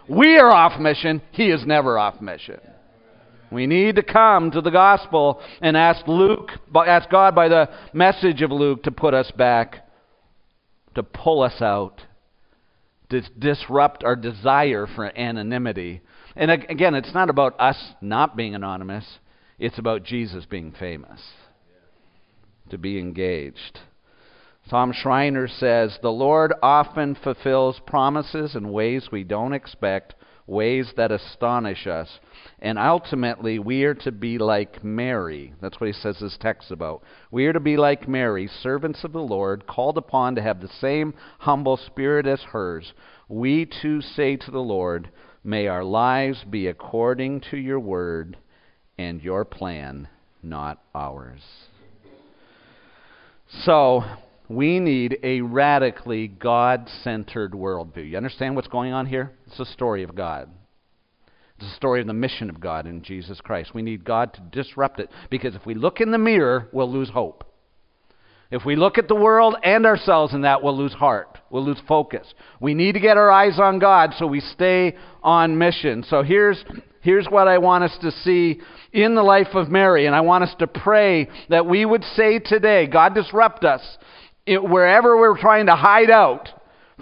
We 0.08 0.38
are 0.38 0.50
off 0.50 0.80
mission. 0.80 1.20
He 1.32 1.50
is 1.50 1.66
never 1.66 1.98
off 1.98 2.22
mission. 2.22 2.58
We 3.50 3.66
need 3.66 3.96
to 3.96 4.02
come 4.02 4.50
to 4.52 4.60
the 4.60 4.70
gospel 4.70 5.40
and 5.60 5.76
ask 5.76 6.06
Luke, 6.06 6.50
ask 6.74 7.10
God 7.10 7.34
by 7.34 7.48
the 7.48 7.68
message 7.92 8.42
of 8.42 8.50
Luke 8.50 8.84
to 8.84 8.90
put 8.90 9.14
us 9.14 9.30
back, 9.32 9.88
to 10.94 11.02
pull 11.02 11.42
us 11.42 11.60
out 11.60 12.00
to 13.10 13.22
disrupt 13.38 14.04
our 14.04 14.16
desire 14.16 14.86
for 14.86 15.06
anonymity. 15.18 16.00
And 16.36 16.50
again, 16.50 16.94
it's 16.94 17.12
not 17.12 17.28
about 17.28 17.60
us 17.60 17.76
not 18.00 18.36
being 18.36 18.54
anonymous, 18.54 19.18
it's 19.58 19.78
about 19.78 20.04
Jesus 20.04 20.46
being 20.46 20.72
famous, 20.72 21.20
to 22.70 22.78
be 22.78 22.98
engaged. 22.98 23.80
Tom 24.68 24.92
Schreiner 24.92 25.48
says, 25.48 25.98
The 26.00 26.10
Lord 26.10 26.54
often 26.62 27.16
fulfills 27.16 27.80
promises 27.86 28.54
in 28.54 28.70
ways 28.70 29.08
we 29.10 29.24
don't 29.24 29.52
expect, 29.52 30.14
ways 30.46 30.92
that 30.96 31.12
astonish 31.12 31.86
us. 31.86 32.20
And 32.60 32.78
ultimately, 32.78 33.58
we 33.58 33.84
are 33.84 33.94
to 33.94 34.12
be 34.12 34.38
like 34.38 34.82
Mary. 34.84 35.54
That's 35.60 35.80
what 35.80 35.88
he 35.88 35.92
says 35.92 36.18
his 36.18 36.36
text 36.40 36.70
about. 36.70 37.02
We 37.30 37.46
are 37.46 37.52
to 37.52 37.60
be 37.60 37.76
like 37.76 38.08
Mary, 38.08 38.48
servants 38.62 39.04
of 39.04 39.12
the 39.12 39.20
Lord, 39.20 39.66
called 39.66 39.98
upon 39.98 40.34
to 40.34 40.42
have 40.42 40.60
the 40.60 40.68
same 40.68 41.14
humble 41.38 41.76
spirit 41.76 42.26
as 42.26 42.40
hers. 42.40 42.92
We 43.28 43.66
too 43.66 44.00
say 44.00 44.36
to 44.36 44.50
the 44.50 44.58
Lord, 44.58 45.10
May 45.42 45.68
our 45.68 45.84
lives 45.84 46.44
be 46.44 46.66
according 46.66 47.40
to 47.50 47.56
your 47.56 47.80
word 47.80 48.36
and 48.98 49.22
your 49.22 49.46
plan, 49.46 50.08
not 50.42 50.82
ours. 50.94 51.40
So, 53.64 54.04
we 54.50 54.80
need 54.80 55.16
a 55.22 55.40
radically 55.42 56.26
God 56.26 56.90
centered 57.04 57.52
worldview. 57.52 58.10
You 58.10 58.16
understand 58.16 58.56
what's 58.56 58.66
going 58.66 58.92
on 58.92 59.06
here? 59.06 59.30
It's 59.46 59.60
a 59.60 59.64
story 59.64 60.02
of 60.02 60.16
God. 60.16 60.50
It's 61.56 61.72
a 61.72 61.76
story 61.76 62.00
of 62.00 62.08
the 62.08 62.14
mission 62.14 62.50
of 62.50 62.58
God 62.58 62.88
in 62.88 63.02
Jesus 63.02 63.40
Christ. 63.40 63.74
We 63.74 63.82
need 63.82 64.04
God 64.04 64.34
to 64.34 64.40
disrupt 64.50 64.98
it 64.98 65.08
because 65.30 65.54
if 65.54 65.64
we 65.64 65.74
look 65.74 66.00
in 66.00 66.10
the 66.10 66.18
mirror, 66.18 66.68
we'll 66.72 66.90
lose 66.90 67.10
hope. 67.10 67.44
If 68.50 68.64
we 68.64 68.74
look 68.74 68.98
at 68.98 69.06
the 69.06 69.14
world 69.14 69.54
and 69.62 69.86
ourselves 69.86 70.34
in 70.34 70.42
that, 70.42 70.64
we'll 70.64 70.76
lose 70.76 70.94
heart. 70.94 71.38
We'll 71.48 71.64
lose 71.64 71.80
focus. 71.86 72.26
We 72.58 72.74
need 72.74 72.94
to 72.94 73.00
get 73.00 73.16
our 73.16 73.30
eyes 73.30 73.60
on 73.60 73.78
God 73.78 74.14
so 74.18 74.26
we 74.26 74.40
stay 74.40 74.96
on 75.22 75.58
mission. 75.58 76.02
So 76.08 76.24
here's, 76.24 76.64
here's 77.02 77.28
what 77.28 77.46
I 77.46 77.58
want 77.58 77.84
us 77.84 77.96
to 78.00 78.10
see 78.10 78.60
in 78.92 79.14
the 79.14 79.22
life 79.22 79.54
of 79.54 79.68
Mary, 79.68 80.06
and 80.06 80.16
I 80.16 80.22
want 80.22 80.42
us 80.42 80.54
to 80.58 80.66
pray 80.66 81.28
that 81.50 81.66
we 81.66 81.84
would 81.84 82.02
say 82.16 82.40
today, 82.40 82.88
God, 82.88 83.14
disrupt 83.14 83.64
us 83.64 83.80
it, 84.50 84.62
wherever 84.62 85.16
we're 85.16 85.38
trying 85.38 85.66
to 85.66 85.76
hide 85.76 86.10
out 86.10 86.48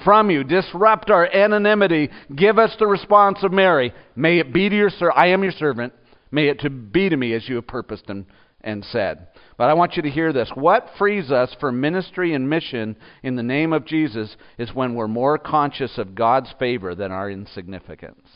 from 0.04 0.30
you, 0.30 0.44
disrupt 0.44 1.10
our 1.10 1.26
anonymity, 1.26 2.10
give 2.34 2.58
us 2.58 2.76
the 2.78 2.86
response 2.86 3.38
of 3.42 3.52
Mary. 3.52 3.92
May 4.14 4.38
it 4.38 4.52
be 4.52 4.68
to 4.68 4.76
your 4.76 4.90
servant. 4.90 5.18
I 5.18 5.28
am 5.28 5.42
your 5.42 5.52
servant. 5.52 5.94
May 6.30 6.48
it 6.48 6.60
to 6.60 6.70
be 6.70 7.08
to 7.08 7.16
me 7.16 7.32
as 7.32 7.48
you 7.48 7.56
have 7.56 7.66
purposed 7.66 8.10
and, 8.10 8.26
and 8.60 8.84
said. 8.84 9.28
But 9.56 9.70
I 9.70 9.74
want 9.74 9.96
you 9.96 10.02
to 10.02 10.10
hear 10.10 10.30
this. 10.30 10.50
What 10.54 10.90
frees 10.98 11.30
us 11.30 11.56
for 11.58 11.72
ministry 11.72 12.34
and 12.34 12.50
mission 12.50 12.96
in 13.22 13.34
the 13.34 13.42
name 13.42 13.72
of 13.72 13.86
Jesus 13.86 14.36
is 14.58 14.74
when 14.74 14.94
we're 14.94 15.08
more 15.08 15.38
conscious 15.38 15.96
of 15.96 16.14
God's 16.14 16.52
favor 16.58 16.94
than 16.94 17.10
our 17.12 17.30
insignificance. 17.30 18.28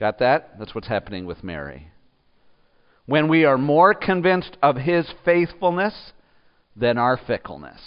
Got 0.00 0.18
that? 0.18 0.58
That's 0.58 0.74
what's 0.74 0.88
happening 0.88 1.26
with 1.26 1.44
Mary. 1.44 1.92
When 3.06 3.28
we 3.28 3.44
are 3.44 3.56
more 3.56 3.94
convinced 3.94 4.56
of 4.62 4.76
His 4.76 5.06
faithfulness 5.24 6.12
than 6.76 6.98
our 6.98 7.16
fickleness 7.16 7.80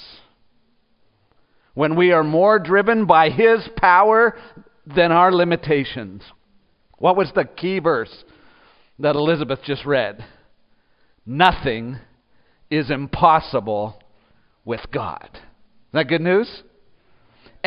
when 1.78 1.96
we 1.96 2.12
are 2.12 2.24
more 2.24 2.58
driven 2.58 3.06
by 3.06 3.30
His 3.30 3.70
power 3.76 4.36
than 4.88 5.12
our 5.12 5.32
limitations. 5.32 6.24
What 6.98 7.16
was 7.16 7.32
the 7.36 7.46
key 7.46 7.78
verse 7.78 8.24
that 8.98 9.16
Elizabeth 9.16 9.60
just 9.64 9.86
read? 9.86 10.26
Nothing 11.24 12.00
is 12.72 12.90
impossible 12.90 14.02
with 14.66 14.82
God. 14.92 15.30
Is 15.34 15.40
that 15.94 16.08
good 16.08 16.22
news? 16.22 16.64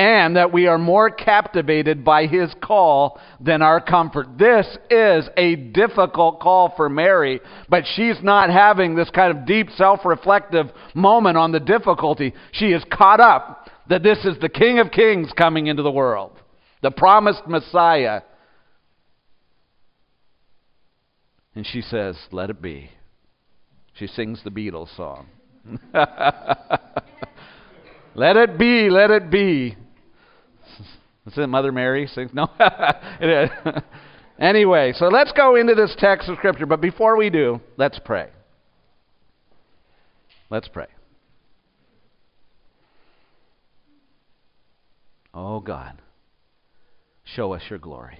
And 0.00 0.37
that 0.37 0.50
we 0.50 0.66
are 0.66 0.78
more 0.78 1.11
captivated 1.11 2.07
by 2.07 2.25
his 2.25 2.50
call 2.62 3.21
than 3.38 3.61
our 3.61 3.83
comfort. 3.83 4.38
This 4.38 4.66
is 4.88 5.28
a 5.37 5.57
difficult 5.57 6.40
call 6.40 6.73
for 6.75 6.88
Mary, 6.88 7.38
but 7.69 7.85
she's 7.97 8.16
not 8.23 8.49
having 8.49 8.95
this 8.95 9.11
kind 9.11 9.37
of 9.37 9.45
deep 9.45 9.69
self 9.76 10.07
reflective 10.07 10.71
moment 10.95 11.37
on 11.37 11.52
the 11.52 11.61
difficulty. 11.61 12.33
She 12.52 12.69
is 12.69 12.83
caught 12.90 13.21
up 13.21 13.69
that 13.90 14.02
this 14.02 14.25
is 14.25 14.38
the 14.40 14.49
King 14.49 14.78
of 14.78 14.90
Kings 14.90 15.33
coming 15.37 15.66
into 15.66 15.83
the 15.83 15.90
world, 15.90 16.33
the 16.80 16.90
promised 16.90 17.47
Messiah. 17.47 18.23
And 21.54 21.66
she 21.66 21.83
says, 21.83 22.16
Let 22.33 22.49
it 22.49 22.62
be. 22.62 22.90
She 23.92 24.07
sings 24.07 24.42
the 24.45 24.50
Beatles 24.50 24.97
song. 24.97 25.26
let 28.14 28.38
it 28.38 28.59
be, 28.59 28.88
let 28.88 29.11
it 29.11 29.30
be. 29.30 29.76
Is 31.27 31.37
it 31.37 31.47
Mother 31.49 31.73
Mary 31.73 32.07
sings? 32.07 32.31
No, 32.35 32.49
it 33.21 33.50
is. 33.50 33.83
anyway, 34.41 34.93
so 34.97 35.07
let's 35.07 35.33
go 35.33 35.57
into 35.57 35.75
this 35.75 35.95
text 35.99 36.29
of 36.29 36.39
Scripture. 36.39 36.67
But 36.67 36.81
before 36.81 37.17
we 37.17 37.31
do, 37.31 37.61
let's 37.77 37.99
pray. 38.05 38.31
Let's 40.49 40.69
pray. 40.69 40.87
Oh 45.33 45.61
God, 45.61 46.00
show 47.25 47.53
us 47.53 47.62
your 47.71 47.79
glory. 47.79 48.19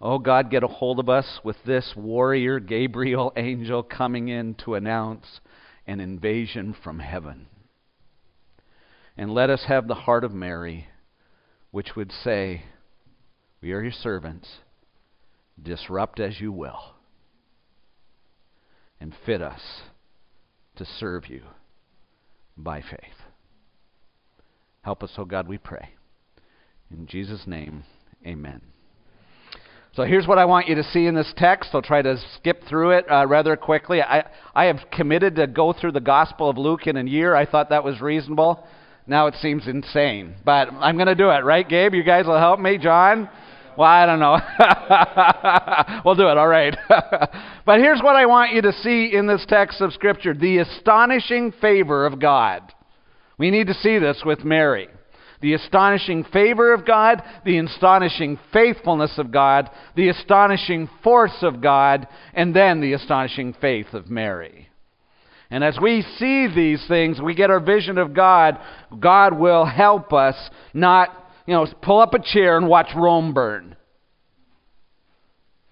Oh 0.00 0.18
God, 0.20 0.48
get 0.48 0.62
a 0.62 0.68
hold 0.68 1.00
of 1.00 1.08
us 1.08 1.40
with 1.42 1.56
this 1.66 1.92
warrior 1.96 2.60
Gabriel 2.60 3.32
angel 3.36 3.82
coming 3.82 4.28
in 4.28 4.54
to 4.64 4.74
announce 4.74 5.40
an 5.88 5.98
invasion 5.98 6.76
from 6.84 7.00
heaven. 7.00 7.46
And 9.18 9.34
let 9.34 9.50
us 9.50 9.64
have 9.66 9.88
the 9.88 9.96
heart 9.96 10.22
of 10.22 10.32
Mary, 10.32 10.86
which 11.72 11.96
would 11.96 12.12
say, 12.12 12.62
We 13.60 13.72
are 13.72 13.82
your 13.82 13.90
servants, 13.90 14.48
disrupt 15.60 16.20
as 16.20 16.40
you 16.40 16.52
will, 16.52 16.94
and 19.00 19.12
fit 19.26 19.42
us 19.42 19.60
to 20.76 20.84
serve 20.84 21.28
you 21.28 21.42
by 22.56 22.80
faith. 22.80 23.18
Help 24.82 25.02
us, 25.02 25.10
oh 25.18 25.24
God, 25.24 25.48
we 25.48 25.58
pray. 25.58 25.88
In 26.88 27.08
Jesus' 27.08 27.42
name, 27.44 27.82
amen. 28.24 28.62
So 29.94 30.04
here's 30.04 30.28
what 30.28 30.38
I 30.38 30.44
want 30.44 30.68
you 30.68 30.76
to 30.76 30.84
see 30.84 31.06
in 31.06 31.16
this 31.16 31.32
text. 31.36 31.70
I'll 31.72 31.82
try 31.82 32.02
to 32.02 32.18
skip 32.36 32.62
through 32.68 32.92
it 32.92 33.10
uh, 33.10 33.26
rather 33.26 33.56
quickly. 33.56 34.00
I, 34.00 34.30
I 34.54 34.66
have 34.66 34.78
committed 34.92 35.34
to 35.36 35.48
go 35.48 35.72
through 35.72 35.92
the 35.92 36.00
Gospel 36.00 36.48
of 36.48 36.56
Luke 36.56 36.86
in 36.86 36.96
a 36.96 37.02
year. 37.02 37.34
I 37.34 37.46
thought 37.46 37.70
that 37.70 37.82
was 37.82 38.00
reasonable. 38.00 38.64
Now 39.08 39.26
it 39.26 39.34
seems 39.40 39.66
insane. 39.66 40.34
But 40.44 40.68
I'm 40.70 40.96
going 40.96 41.08
to 41.08 41.14
do 41.14 41.30
it, 41.30 41.42
right, 41.42 41.66
Gabe? 41.66 41.94
You 41.94 42.04
guys 42.04 42.26
will 42.26 42.38
help 42.38 42.60
me? 42.60 42.76
John? 42.76 43.28
Well, 43.76 43.88
I 43.88 44.04
don't 44.04 44.20
know. 44.20 44.38
we'll 46.04 46.14
do 46.14 46.28
it, 46.28 46.36
all 46.36 46.48
right. 46.48 46.76
but 47.64 47.78
here's 47.78 48.02
what 48.02 48.16
I 48.16 48.26
want 48.26 48.52
you 48.52 48.60
to 48.62 48.72
see 48.72 49.14
in 49.14 49.26
this 49.26 49.46
text 49.48 49.80
of 49.80 49.92
Scripture 49.94 50.34
the 50.34 50.58
astonishing 50.58 51.52
favor 51.60 52.04
of 52.04 52.20
God. 52.20 52.74
We 53.38 53.50
need 53.50 53.68
to 53.68 53.74
see 53.74 53.98
this 53.98 54.22
with 54.26 54.44
Mary. 54.44 54.88
The 55.40 55.54
astonishing 55.54 56.24
favor 56.24 56.74
of 56.74 56.84
God, 56.84 57.22
the 57.44 57.58
astonishing 57.58 58.38
faithfulness 58.52 59.16
of 59.16 59.30
God, 59.30 59.70
the 59.94 60.08
astonishing 60.08 60.90
force 61.04 61.38
of 61.42 61.62
God, 61.62 62.08
and 62.34 62.54
then 62.54 62.80
the 62.80 62.94
astonishing 62.94 63.54
faith 63.60 63.94
of 63.94 64.10
Mary. 64.10 64.67
And 65.50 65.64
as 65.64 65.78
we 65.80 66.02
see 66.18 66.46
these 66.46 66.84
things, 66.88 67.20
we 67.20 67.34
get 67.34 67.50
our 67.50 67.60
vision 67.60 67.96
of 67.98 68.14
God, 68.14 68.58
God 68.98 69.38
will 69.38 69.64
help 69.64 70.12
us 70.12 70.36
not, 70.74 71.08
you 71.46 71.54
know, 71.54 71.66
pull 71.82 72.00
up 72.00 72.12
a 72.14 72.22
chair 72.22 72.56
and 72.56 72.68
watch 72.68 72.88
Rome 72.94 73.32
burn. 73.32 73.76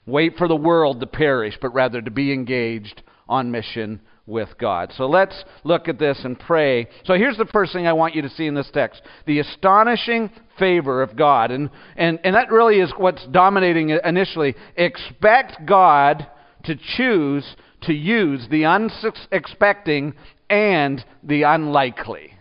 Wait 0.07 0.37
for 0.39 0.49
the 0.49 0.57
world 0.57 1.01
to 1.01 1.07
perish, 1.07 1.59
but 1.61 1.75
rather 1.75 2.01
to 2.01 2.11
be 2.11 2.33
engaged 2.33 3.03
on 3.29 3.51
mission 3.51 4.01
with 4.27 4.49
God. 4.59 4.93
So 4.97 5.07
let's 5.07 5.45
look 5.63 5.89
at 5.89 5.99
this 5.99 6.21
and 6.25 6.39
pray. 6.39 6.89
So 7.05 7.15
here's 7.15 7.37
the 7.37 7.47
first 7.47 7.73
thing 7.73 7.87
I 7.87 7.93
want 7.93 8.15
you 8.15 8.23
to 8.23 8.31
see 8.31 8.47
in 8.47 8.55
this 8.55 8.71
text 8.73 9.03
the 9.27 9.41
astonishing 9.41 10.31
favor 10.59 11.03
of 11.03 11.17
God. 11.17 11.51
And, 11.51 11.71
and, 11.97 12.19
and 12.25 12.35
that 12.35 12.51
really 12.51 12.81
is 12.81 12.93
what's 12.97 13.25
dominating 13.29 13.91
initially. 13.91 14.55
Expect 14.77 15.67
God 15.67 16.27
to 16.65 16.77
choose 16.97 17.45
to 17.87 17.95
use 17.95 18.47
the 18.51 18.65
unexpecting 18.65 20.15
and 20.49 21.05
the 21.23 21.43
unlikely. 21.43 22.33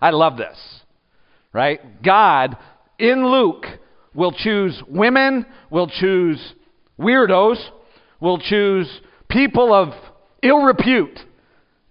I 0.00 0.10
love 0.10 0.36
this. 0.36 0.58
Right? 1.52 2.02
God, 2.02 2.56
in 2.98 3.26
Luke, 3.26 3.64
will 4.12 4.32
choose 4.32 4.82
women, 4.88 5.46
will 5.70 5.86
choose 5.86 6.54
weirdos, 6.98 7.58
will 8.20 8.38
choose 8.38 8.88
people 9.28 9.72
of 9.72 9.90
ill 10.42 10.62
repute, 10.62 11.18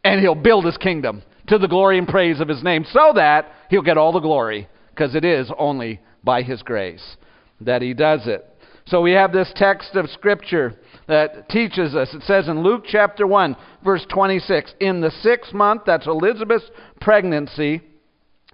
and 0.04 0.20
he'll 0.20 0.36
build 0.36 0.66
his 0.66 0.78
kingdom 0.78 1.24
to 1.48 1.58
the 1.58 1.68
glory 1.68 1.98
and 1.98 2.08
praise 2.08 2.40
of 2.40 2.48
his 2.48 2.64
name 2.64 2.86
so 2.92 3.14
that 3.16 3.52
he'll 3.70 3.82
get 3.82 3.98
all 3.98 4.12
the 4.12 4.20
glory 4.20 4.68
because 4.90 5.16
it 5.16 5.26
is 5.26 5.52
only 5.58 6.00
by 6.24 6.42
his 6.42 6.62
grace 6.62 7.18
that 7.62 7.82
he 7.82 7.94
does 7.94 8.28
it. 8.28 8.46
So 8.86 9.02
we 9.02 9.12
have 9.14 9.32
this 9.32 9.52
text 9.56 9.96
of 9.96 10.10
Scripture 10.10 10.76
that 11.08 11.50
teaches 11.50 11.96
us. 11.96 12.14
It 12.14 12.24
says 12.24 12.48
in 12.48 12.64
Luke 12.64 12.84
chapter 12.88 13.26
1, 13.26 13.56
verse 13.84 14.06
26, 14.10 14.74
in 14.80 15.02
the 15.02 15.12
sixth 15.22 15.54
month, 15.54 15.84
that's 15.86 16.08
Elizabeth's 16.08 16.70
pregnancy, 17.00 17.82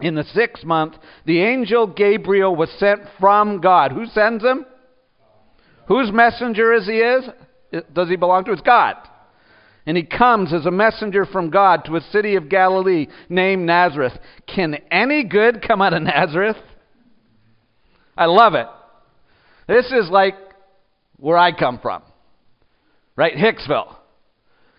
in 0.01 0.15
the 0.15 0.23
sixth 0.23 0.63
month, 0.63 0.95
the 1.25 1.41
angel 1.41 1.85
Gabriel 1.85 2.55
was 2.55 2.69
sent 2.79 3.01
from 3.19 3.59
God. 3.59 3.91
Who 3.91 4.05
sends 4.05 4.43
him? 4.43 4.65
Whose 5.87 6.11
messenger 6.11 6.73
is 6.73 6.85
he 6.85 6.99
is? 6.99 7.25
Does 7.93 8.07
he 8.07 8.15
belong 8.15 8.45
to? 8.45 8.53
It's 8.53 8.61
God. 8.61 8.95
And 9.85 9.97
he 9.97 10.03
comes 10.03 10.53
as 10.53 10.65
a 10.65 10.71
messenger 10.71 11.25
from 11.25 11.49
God 11.49 11.85
to 11.85 11.95
a 11.95 12.01
city 12.01 12.35
of 12.35 12.47
Galilee 12.47 13.07
named 13.27 13.65
Nazareth. 13.65 14.13
Can 14.47 14.75
any 14.91 15.23
good 15.23 15.65
come 15.67 15.81
out 15.81 15.93
of 15.93 16.03
Nazareth? 16.03 16.57
I 18.15 18.25
love 18.25 18.53
it. 18.53 18.67
This 19.69 19.85
is 19.91 20.09
like 20.09 20.33
where 21.17 21.37
I 21.37 21.51
come 21.51 21.77
from, 21.77 22.01
right? 23.15 23.35
Hicksville. 23.35 23.95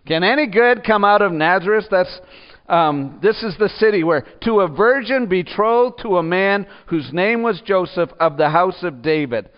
Can 0.05 0.25
any 0.25 0.49
good 0.49 0.83
come 0.85 1.05
out 1.05 1.23
of 1.23 1.31
Nazareth? 1.31 1.85
That's 1.93 2.21
um, 2.69 3.21
this 3.23 3.41
is 3.45 3.55
the 3.57 3.69
city 3.69 4.03
where 4.03 4.27
to 4.43 4.61
a 4.61 4.69
virgin 4.69 5.27
betrothed 5.27 6.01
to 6.03 6.17
a 6.17 6.25
man 6.25 6.67
whose 6.89 7.09
name 7.13 7.45
was 7.45 7.63
Joseph 7.65 8.11
of 8.19 8.37
the 8.37 8.51
house 8.51 8.83
of 8.83 9.01
David. 9.01 9.51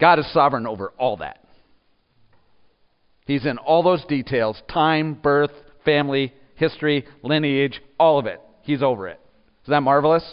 God 0.00 0.18
is 0.18 0.32
sovereign 0.32 0.66
over 0.66 0.94
all 0.96 1.18
that. 1.18 1.44
He's 3.26 3.44
in 3.44 3.58
all 3.58 3.82
those 3.82 4.02
details 4.06 4.62
time, 4.72 5.12
birth, 5.12 5.52
family, 5.84 6.32
history, 6.54 7.04
lineage, 7.22 7.82
all 7.98 8.18
of 8.18 8.24
it. 8.24 8.40
He's 8.62 8.82
over 8.82 9.08
it. 9.08 9.20
Is 9.64 9.68
that 9.68 9.82
marvelous? 9.82 10.24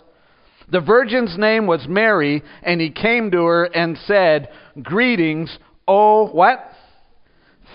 The 0.69 0.81
virgin's 0.81 1.37
name 1.37 1.65
was 1.65 1.87
Mary, 1.87 2.43
and 2.61 2.81
he 2.81 2.89
came 2.89 3.31
to 3.31 3.45
her 3.45 3.65
and 3.65 3.97
said, 4.05 4.49
Greetings, 4.81 5.57
O 5.87 6.27
what? 6.27 6.59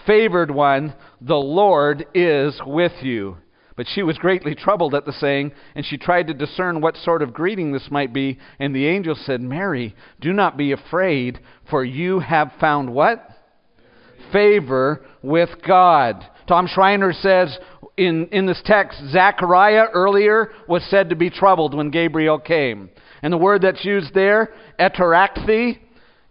Favored 0.06 0.50
one, 0.50 0.94
the 1.20 1.36
Lord 1.36 2.06
is 2.14 2.60
with 2.66 2.92
you. 3.02 3.38
But 3.76 3.86
she 3.88 4.02
was 4.02 4.18
greatly 4.18 4.54
troubled 4.54 4.94
at 4.94 5.06
the 5.06 5.12
saying, 5.12 5.52
and 5.74 5.86
she 5.86 5.96
tried 5.96 6.26
to 6.26 6.34
discern 6.34 6.80
what 6.80 6.96
sort 6.98 7.22
of 7.22 7.32
greeting 7.32 7.72
this 7.72 7.88
might 7.90 8.12
be. 8.12 8.38
And 8.58 8.74
the 8.74 8.86
angel 8.86 9.14
said, 9.14 9.40
Mary, 9.40 9.94
do 10.20 10.32
not 10.32 10.58
be 10.58 10.72
afraid, 10.72 11.40
for 11.70 11.82
you 11.82 12.20
have 12.20 12.52
found 12.60 12.92
what? 12.92 13.26
Favor 14.32 15.06
with 15.22 15.48
God. 15.66 16.22
Tom 16.46 16.66
Schreiner 16.66 17.12
says, 17.14 17.56
in, 17.96 18.28
in 18.28 18.46
this 18.46 18.60
text, 18.64 18.98
Zechariah 19.10 19.86
earlier 19.92 20.50
was 20.68 20.82
said 20.88 21.10
to 21.10 21.16
be 21.16 21.30
troubled 21.30 21.74
when 21.74 21.90
Gabriel 21.90 22.38
came. 22.38 22.90
And 23.22 23.32
the 23.32 23.38
word 23.38 23.62
that's 23.62 23.84
used 23.84 24.14
there, 24.14 24.54
eterakthi, 24.78 25.78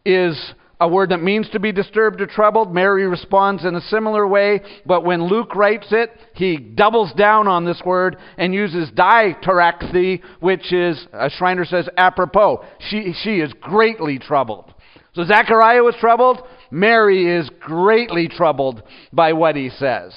is 0.06 0.54
a 0.80 0.88
word 0.88 1.10
that 1.10 1.22
means 1.22 1.48
to 1.52 1.60
be 1.60 1.72
disturbed 1.72 2.20
or 2.20 2.26
troubled. 2.26 2.74
Mary 2.74 3.06
responds 3.06 3.64
in 3.64 3.76
a 3.76 3.82
similar 3.82 4.28
way, 4.28 4.62
but 4.86 5.06
when 5.06 5.24
Luke 5.28 5.56
writes 5.56 5.88
it, 5.92 6.10
he 6.34 6.58
doubles 6.58 7.14
down 7.14 7.48
on 7.48 7.66
this 7.66 7.82
word 7.86 8.18
and 8.38 8.54
uses 8.54 8.90
diterakthi, 8.92 10.22
which 10.40 10.74
is, 10.74 11.08
as 11.14 11.32
Schreiner 11.34 11.66
says, 11.66 11.88
apropos. 11.96 12.66
She, 12.90 13.14
she 13.24 13.40
is 13.40 13.54
greatly 13.62 14.18
troubled. 14.18 14.74
So 15.14 15.24
Zechariah 15.24 15.84
was 15.84 15.96
troubled. 16.00 16.42
Mary 16.72 17.38
is 17.38 17.48
greatly 17.60 18.28
troubled 18.28 18.82
by 19.14 19.34
what 19.34 19.56
he 19.56 19.70
says 19.70 20.14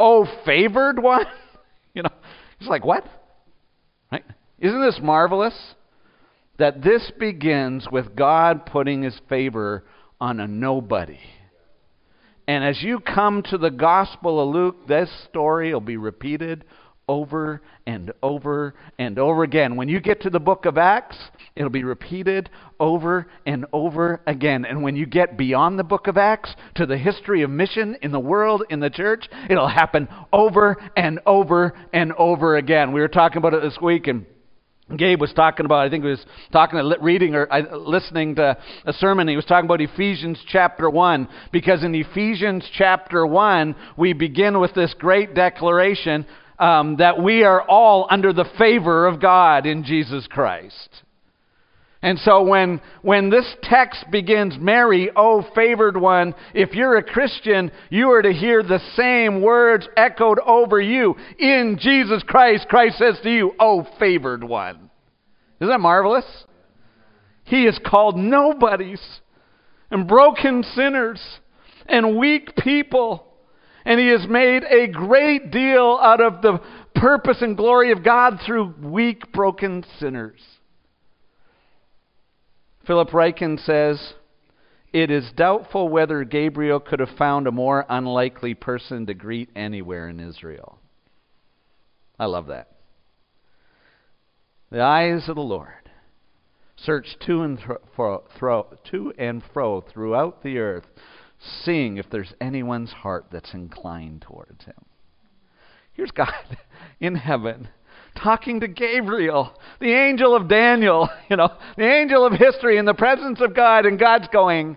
oh, 0.00 0.26
favored 0.44 1.00
one? 1.00 1.26
you 1.94 2.02
know, 2.02 2.10
it's 2.58 2.68
like, 2.68 2.84
what? 2.84 3.04
Right? 4.10 4.24
Isn't 4.58 4.80
this 4.80 4.98
marvelous? 5.02 5.54
That 6.58 6.82
this 6.82 7.10
begins 7.18 7.86
with 7.90 8.14
God 8.14 8.66
putting 8.66 9.02
his 9.02 9.18
favor 9.28 9.84
on 10.20 10.40
a 10.40 10.46
nobody. 10.46 11.18
And 12.46 12.64
as 12.64 12.82
you 12.82 13.00
come 13.00 13.42
to 13.44 13.58
the 13.58 13.70
Gospel 13.70 14.40
of 14.40 14.54
Luke, 14.54 14.88
this 14.88 15.08
story 15.28 15.72
will 15.72 15.80
be 15.80 15.96
repeated 15.96 16.64
over 17.08 17.62
and 17.86 18.12
over 18.22 18.74
and 18.98 19.18
over 19.18 19.42
again. 19.42 19.76
When 19.76 19.88
you 19.88 20.00
get 20.00 20.22
to 20.22 20.30
the 20.30 20.40
book 20.40 20.66
of 20.66 20.76
Acts, 20.76 21.16
it'll 21.56 21.70
be 21.70 21.84
repeated 21.84 22.50
over 22.78 23.26
and 23.46 23.66
over 23.72 24.20
again. 24.26 24.64
And 24.64 24.82
when 24.82 24.96
you 24.96 25.06
get 25.06 25.36
beyond 25.36 25.78
the 25.78 25.84
book 25.84 26.06
of 26.06 26.16
Acts 26.16 26.54
to 26.76 26.86
the 26.86 26.96
history 26.96 27.42
of 27.42 27.50
mission 27.50 27.96
in 28.02 28.12
the 28.12 28.20
world, 28.20 28.64
in 28.70 28.80
the 28.80 28.90
church, 28.90 29.28
it'll 29.48 29.68
happen 29.68 30.08
over 30.32 30.76
and 30.96 31.20
over 31.26 31.74
and 31.92 32.12
over 32.12 32.56
again. 32.56 32.92
We 32.92 33.00
were 33.00 33.08
talking 33.08 33.38
about 33.38 33.54
it 33.54 33.62
this 33.62 33.78
week 33.80 34.06
and 34.06 34.26
Gabe 34.96 35.20
was 35.20 35.32
talking 35.32 35.66
about, 35.66 35.86
I 35.86 35.90
think 35.90 36.04
he 36.04 36.10
was 36.10 36.24
talking, 36.52 36.80
reading 37.00 37.34
or 37.34 37.48
listening 37.72 38.34
to 38.36 38.56
a 38.84 38.92
sermon. 38.94 39.28
He 39.28 39.36
was 39.36 39.44
talking 39.44 39.66
about 39.66 39.80
Ephesians 39.80 40.42
chapter 40.48 40.90
1. 40.90 41.28
Because 41.52 41.84
in 41.84 41.94
Ephesians 41.94 42.68
chapter 42.76 43.26
1, 43.26 43.76
we 43.96 44.12
begin 44.12 44.58
with 44.58 44.74
this 44.74 44.94
great 44.98 45.34
declaration 45.34 46.26
um, 46.58 46.96
that 46.96 47.22
we 47.22 47.44
are 47.44 47.62
all 47.62 48.06
under 48.10 48.32
the 48.32 48.44
favor 48.58 49.06
of 49.06 49.20
God 49.20 49.64
in 49.66 49.84
Jesus 49.84 50.26
Christ. 50.26 51.02
And 52.02 52.18
so 52.20 52.42
when, 52.42 52.80
when 53.02 53.28
this 53.28 53.46
text 53.62 54.06
begins, 54.10 54.56
Mary, 54.58 55.10
oh 55.14 55.44
favored 55.54 55.98
one, 55.98 56.34
if 56.54 56.72
you're 56.72 56.96
a 56.96 57.02
Christian, 57.02 57.70
you 57.90 58.10
are 58.12 58.22
to 58.22 58.32
hear 58.32 58.62
the 58.62 58.80
same 58.96 59.42
words 59.42 59.86
echoed 59.96 60.38
over 60.38 60.80
you. 60.80 61.14
In 61.38 61.78
Jesus 61.78 62.22
Christ, 62.22 62.68
Christ 62.68 62.96
says 62.98 63.18
to 63.22 63.30
you, 63.30 63.52
oh 63.60 63.86
favored 63.98 64.42
one. 64.42 64.90
Isn't 65.60 65.68
that 65.68 65.80
marvelous? 65.80 66.24
He 67.44 67.66
is 67.66 67.78
called 67.84 68.16
nobodies 68.16 69.02
and 69.90 70.08
broken 70.08 70.62
sinners 70.74 71.20
and 71.86 72.16
weak 72.16 72.56
people 72.56 73.26
and 73.84 73.98
he 73.98 74.08
has 74.08 74.26
made 74.28 74.62
a 74.64 74.88
great 74.88 75.50
deal 75.50 75.98
out 76.00 76.20
of 76.20 76.42
the 76.42 76.60
purpose 76.94 77.38
and 77.40 77.56
glory 77.56 77.92
of 77.92 78.04
God 78.04 78.38
through 78.44 78.74
weak, 78.82 79.32
broken 79.32 79.84
sinners. 79.98 80.40
Philip 82.90 83.10
Ryken 83.10 83.64
says, 83.64 84.14
It 84.92 85.12
is 85.12 85.30
doubtful 85.36 85.88
whether 85.88 86.24
Gabriel 86.24 86.80
could 86.80 86.98
have 86.98 87.16
found 87.16 87.46
a 87.46 87.52
more 87.52 87.86
unlikely 87.88 88.54
person 88.54 89.06
to 89.06 89.14
greet 89.14 89.48
anywhere 89.54 90.08
in 90.08 90.18
Israel. 90.18 90.80
I 92.18 92.24
love 92.24 92.48
that. 92.48 92.66
The 94.72 94.82
eyes 94.82 95.28
of 95.28 95.36
the 95.36 95.40
Lord 95.40 95.88
search 96.74 97.16
to 97.26 97.42
and, 97.42 97.60
fro, 97.94 98.76
to 98.90 99.12
and 99.16 99.40
fro 99.54 99.82
throughout 99.82 100.42
the 100.42 100.58
earth 100.58 100.88
seeing 101.64 101.96
if 101.96 102.10
there's 102.10 102.34
anyone's 102.40 102.90
heart 102.90 103.26
that's 103.30 103.54
inclined 103.54 104.22
towards 104.22 104.64
him. 104.64 104.84
Here's 105.92 106.10
God 106.10 106.58
in 106.98 107.14
heaven 107.14 107.68
talking 108.14 108.60
to 108.60 108.68
Gabriel, 108.68 109.52
the 109.80 109.92
angel 109.92 110.34
of 110.34 110.48
Daniel, 110.48 111.08
you 111.30 111.36
know, 111.36 111.50
the 111.76 111.88
angel 111.88 112.26
of 112.26 112.32
history 112.32 112.78
in 112.78 112.84
the 112.84 112.94
presence 112.94 113.40
of 113.40 113.54
God, 113.54 113.86
and 113.86 113.98
God's 113.98 114.28
going, 114.32 114.76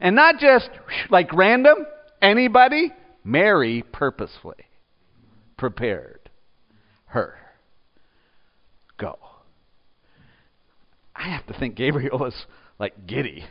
and 0.00 0.14
not 0.14 0.38
just 0.38 0.68
like 1.10 1.32
random, 1.32 1.86
anybody, 2.20 2.92
Mary 3.24 3.84
purposefully 3.92 4.66
prepared 5.56 6.30
her. 7.06 7.36
Go. 8.98 9.18
I 11.16 11.30
have 11.30 11.46
to 11.46 11.58
think 11.58 11.76
Gabriel 11.76 12.18
was 12.18 12.34
like 12.78 13.06
giddy 13.06 13.44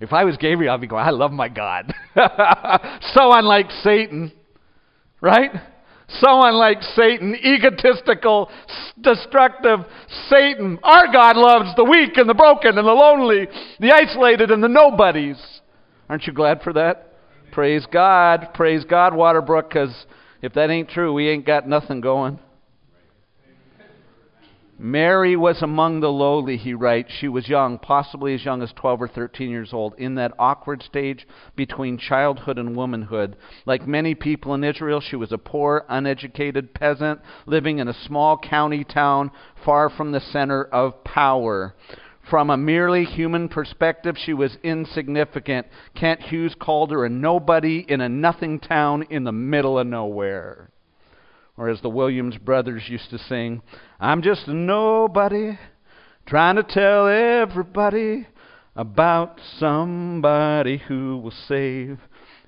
If 0.00 0.12
I 0.12 0.24
was 0.24 0.36
Gabriel, 0.36 0.72
I'd 0.72 0.80
be 0.80 0.86
going, 0.86 1.04
I 1.04 1.10
love 1.10 1.32
my 1.32 1.48
God. 1.48 1.92
so 2.14 3.32
unlike 3.32 3.70
Satan, 3.82 4.32
right? 5.20 5.50
So 6.08 6.42
unlike 6.42 6.82
Satan, 6.82 7.36
egotistical, 7.36 8.50
destructive 9.00 9.80
Satan. 10.28 10.78
Our 10.82 11.12
God 11.12 11.36
loves 11.36 11.74
the 11.76 11.84
weak 11.84 12.16
and 12.16 12.28
the 12.28 12.34
broken 12.34 12.78
and 12.78 12.86
the 12.86 12.92
lonely, 12.92 13.46
the 13.78 13.92
isolated 13.92 14.50
and 14.50 14.62
the 14.62 14.68
nobodies. 14.68 15.36
Aren't 16.08 16.26
you 16.26 16.32
glad 16.32 16.62
for 16.62 16.72
that? 16.72 17.12
Praise 17.52 17.86
God. 17.92 18.48
Praise 18.54 18.84
God, 18.84 19.12
Waterbrook, 19.12 19.68
because 19.68 20.06
if 20.40 20.54
that 20.54 20.70
ain't 20.70 20.88
true, 20.88 21.12
we 21.12 21.28
ain't 21.28 21.46
got 21.46 21.68
nothing 21.68 22.00
going. 22.00 22.38
Mary 24.80 25.34
was 25.34 25.60
among 25.60 25.98
the 25.98 26.12
lowly, 26.12 26.56
he 26.56 26.72
writes. 26.72 27.10
She 27.10 27.26
was 27.26 27.48
young, 27.48 27.78
possibly 27.78 28.32
as 28.32 28.44
young 28.44 28.62
as 28.62 28.72
12 28.74 29.02
or 29.02 29.08
13 29.08 29.50
years 29.50 29.72
old, 29.72 29.94
in 29.98 30.14
that 30.14 30.34
awkward 30.38 30.84
stage 30.84 31.26
between 31.56 31.98
childhood 31.98 32.58
and 32.58 32.76
womanhood. 32.76 33.36
Like 33.66 33.88
many 33.88 34.14
people 34.14 34.54
in 34.54 34.62
Israel, 34.62 35.00
she 35.00 35.16
was 35.16 35.32
a 35.32 35.38
poor, 35.38 35.84
uneducated 35.88 36.74
peasant 36.74 37.20
living 37.44 37.80
in 37.80 37.88
a 37.88 37.92
small 37.92 38.38
county 38.38 38.84
town 38.84 39.32
far 39.64 39.90
from 39.90 40.12
the 40.12 40.20
center 40.20 40.62
of 40.66 41.02
power. 41.02 41.74
From 42.30 42.48
a 42.48 42.56
merely 42.56 43.04
human 43.04 43.48
perspective, 43.48 44.16
she 44.16 44.32
was 44.32 44.58
insignificant. 44.62 45.66
Kent 45.96 46.20
Hughes 46.20 46.54
called 46.54 46.92
her 46.92 47.04
a 47.04 47.08
nobody 47.08 47.84
in 47.88 48.00
a 48.00 48.08
nothing 48.08 48.60
town 48.60 49.02
in 49.10 49.24
the 49.24 49.32
middle 49.32 49.76
of 49.76 49.88
nowhere. 49.88 50.70
Or 51.58 51.68
as 51.68 51.80
the 51.80 51.90
Williams 51.90 52.36
brothers 52.36 52.84
used 52.88 53.10
to 53.10 53.18
sing, 53.18 53.62
I'm 53.98 54.22
just 54.22 54.46
a 54.46 54.54
nobody 54.54 55.58
trying 56.24 56.54
to 56.54 56.62
tell 56.62 57.08
everybody 57.08 58.28
about 58.76 59.40
somebody 59.58 60.78
who 60.78 61.18
will 61.18 61.34
save 61.48 61.98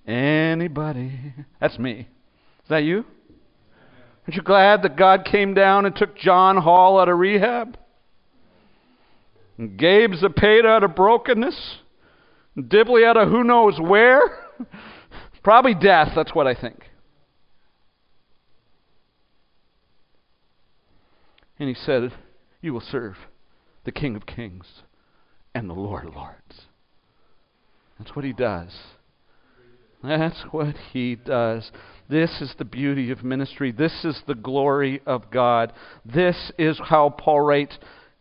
anybody. 0.07 1.35
That's 1.61 1.77
me. 1.77 2.09
Is 2.63 2.69
that 2.69 2.85
you? 2.85 3.05
Aren't 4.27 4.37
you 4.37 4.43
glad 4.43 4.83
that 4.83 4.97
God 4.97 5.25
came 5.25 5.55
down 5.55 5.87
and 5.87 5.97
took 5.97 6.17
John 6.17 6.57
Hall 6.57 7.01
out 7.01 7.09
of 7.09 7.19
rehab? 7.19 7.77
And 9.59 9.77
Gabe 9.77 10.15
Zapata 10.15 10.69
out 10.69 10.85
of 10.85 10.95
brokenness? 10.95 11.79
And 12.55 12.69
Dibley 12.69 13.05
out 13.05 13.17
of 13.17 13.29
who 13.29 13.43
knows 13.43 13.81
where? 13.81 14.23
Probably 15.43 15.75
death, 15.75 16.13
that's 16.15 16.33
what 16.33 16.47
I 16.47 16.55
think. 16.55 16.85
And 21.61 21.69
he 21.69 21.75
said, 21.75 22.11
You 22.63 22.73
will 22.73 22.81
serve 22.81 23.17
the 23.85 23.93
King 23.93 24.17
of 24.17 24.27
Kings 24.27 24.67
and 25.55 25.69
the 25.69 25.75
Lord 25.75 26.07
of 26.07 26.17
Lords. 26.17 26.63
That's 27.99 28.17
what 28.17 28.25
he 28.25 28.33
does. 28.33 28.75
That's 30.03 30.41
what 30.51 30.75
he 30.93 31.17
does. 31.17 31.71
This 32.09 32.41
is 32.41 32.55
the 32.59 32.65
beauty 32.65 33.11
of 33.11 33.23
ministry. 33.23 33.73
This 33.73 34.05
is 34.05 34.23
the 34.27 34.35
glory 34.35 35.03
of 35.05 35.31
God. 35.31 35.75
This 36.05 36.51
is 36.59 36.81
how 36.83 37.11
Paul 37.11 37.43
writes 37.43 37.79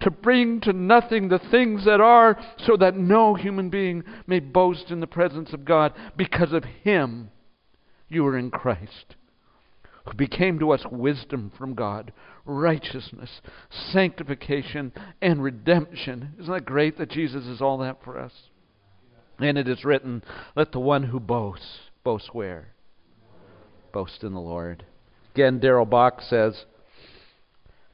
to 0.00 0.10
bring 0.10 0.60
to 0.62 0.72
nothing 0.72 1.28
the 1.28 1.38
things 1.38 1.84
that 1.84 2.00
are, 2.00 2.38
so 2.58 2.76
that 2.76 2.96
no 2.96 3.34
human 3.34 3.70
being 3.70 4.04
may 4.26 4.40
boast 4.40 4.90
in 4.90 5.00
the 5.00 5.06
presence 5.06 5.52
of 5.52 5.64
God. 5.64 5.92
Because 6.16 6.52
of 6.52 6.64
Him, 6.64 7.30
you 8.08 8.26
are 8.26 8.36
in 8.36 8.50
Christ, 8.50 9.16
who 10.06 10.14
became 10.14 10.58
to 10.58 10.72
us 10.72 10.84
wisdom 10.90 11.52
from 11.56 11.74
God, 11.74 12.12
righteousness, 12.44 13.40
sanctification, 13.70 14.92
and 15.20 15.42
redemption. 15.42 16.34
Isn't 16.38 16.52
that 16.52 16.64
great 16.64 16.98
that 16.98 17.10
Jesus 17.10 17.46
is 17.46 17.60
all 17.60 17.78
that 17.78 18.02
for 18.04 18.18
us? 18.18 18.32
And 19.38 19.56
it 19.58 19.68
is 19.68 19.84
written, 19.84 20.22
Let 20.54 20.72
the 20.72 20.80
one 20.80 21.04
who 21.04 21.18
boasts, 21.18 21.80
boast 22.04 22.34
where? 22.34 22.68
Boast 23.92 24.22
in 24.22 24.32
the 24.32 24.40
Lord. 24.40 24.84
Again, 25.34 25.58
Darrell 25.58 25.86
Bock 25.86 26.20
says, 26.20 26.64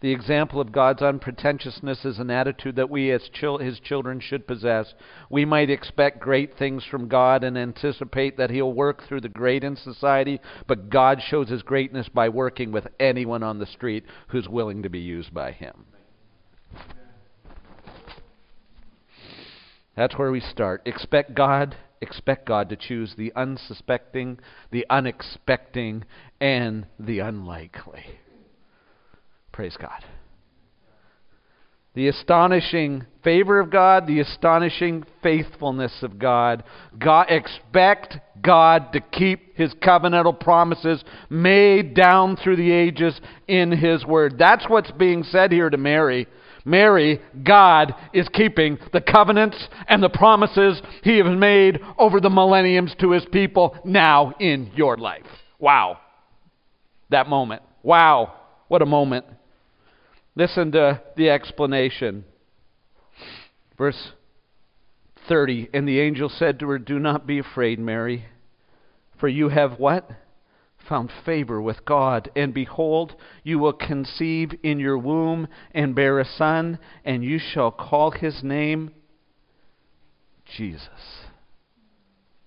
the 0.00 0.12
example 0.12 0.60
of 0.60 0.70
God's 0.70 1.02
unpretentiousness 1.02 2.04
is 2.04 2.20
an 2.20 2.30
attitude 2.30 2.76
that 2.76 2.90
we 2.90 3.10
as 3.10 3.28
chil- 3.32 3.58
His 3.58 3.80
children 3.80 4.20
should 4.20 4.46
possess. 4.46 4.94
We 5.28 5.44
might 5.44 5.70
expect 5.70 6.20
great 6.20 6.56
things 6.56 6.84
from 6.84 7.08
God 7.08 7.42
and 7.42 7.58
anticipate 7.58 8.36
that 8.36 8.50
He'll 8.50 8.72
work 8.72 9.02
through 9.02 9.22
the 9.22 9.28
great 9.28 9.64
in 9.64 9.74
society, 9.74 10.40
but 10.68 10.88
God 10.88 11.20
shows 11.20 11.48
His 11.48 11.62
greatness 11.62 12.08
by 12.08 12.28
working 12.28 12.70
with 12.70 12.86
anyone 13.00 13.42
on 13.42 13.58
the 13.58 13.66
street 13.66 14.04
who's 14.28 14.48
willing 14.48 14.84
to 14.84 14.88
be 14.88 15.00
used 15.00 15.34
by 15.34 15.50
Him. 15.50 15.86
That's 19.96 20.16
where 20.16 20.30
we 20.30 20.38
start. 20.38 20.82
Expect 20.86 21.34
God, 21.34 21.76
expect 22.00 22.46
God 22.46 22.68
to 22.68 22.76
choose 22.76 23.16
the 23.16 23.32
unsuspecting, 23.34 24.38
the 24.70 24.86
unexpecting, 24.88 26.04
and 26.40 26.86
the 27.00 27.18
unlikely. 27.18 28.04
Praise 29.58 29.76
God. 29.76 30.04
The 31.94 32.06
astonishing 32.06 33.04
favor 33.24 33.58
of 33.58 33.72
God, 33.72 34.06
the 34.06 34.20
astonishing 34.20 35.04
faithfulness 35.20 35.92
of 36.02 36.16
God. 36.16 36.62
God 36.96 37.26
expect 37.28 38.18
God 38.40 38.92
to 38.92 39.00
keep 39.00 39.56
his 39.56 39.74
covenantal 39.74 40.38
promises 40.38 41.02
made 41.28 41.94
down 41.94 42.36
through 42.36 42.54
the 42.54 42.70
ages 42.70 43.20
in 43.48 43.72
his 43.72 44.06
word. 44.06 44.38
That's 44.38 44.64
what's 44.68 44.92
being 44.92 45.24
said 45.24 45.50
here 45.50 45.70
to 45.70 45.76
Mary. 45.76 46.28
Mary, 46.64 47.20
God 47.42 47.96
is 48.12 48.28
keeping 48.28 48.78
the 48.92 49.00
covenants 49.00 49.56
and 49.88 50.00
the 50.00 50.08
promises 50.08 50.80
he 51.02 51.18
has 51.18 51.36
made 51.36 51.80
over 51.98 52.20
the 52.20 52.30
millenniums 52.30 52.94
to 53.00 53.10
his 53.10 53.26
people 53.32 53.76
now 53.84 54.34
in 54.38 54.70
your 54.76 54.96
life. 54.96 55.26
Wow. 55.58 55.98
That 57.10 57.26
moment. 57.26 57.62
Wow. 57.82 58.34
What 58.68 58.82
a 58.82 58.86
moment. 58.86 59.24
Listen 60.38 60.70
to 60.70 61.02
the 61.16 61.30
explanation. 61.30 62.24
Verse 63.76 64.12
30 65.28 65.68
And 65.74 65.86
the 65.86 65.98
angel 65.98 66.28
said 66.28 66.60
to 66.60 66.68
her, 66.68 66.78
Do 66.78 67.00
not 67.00 67.26
be 67.26 67.40
afraid, 67.40 67.80
Mary, 67.80 68.26
for 69.18 69.26
you 69.26 69.48
have 69.48 69.80
what? 69.80 70.08
Found 70.88 71.10
favor 71.26 71.60
with 71.60 71.84
God. 71.84 72.30
And 72.36 72.54
behold, 72.54 73.16
you 73.42 73.58
will 73.58 73.72
conceive 73.72 74.52
in 74.62 74.78
your 74.78 74.96
womb 74.96 75.48
and 75.72 75.96
bear 75.96 76.20
a 76.20 76.24
son, 76.24 76.78
and 77.04 77.24
you 77.24 77.40
shall 77.40 77.72
call 77.72 78.12
his 78.12 78.40
name 78.44 78.92
Jesus. 80.56 81.26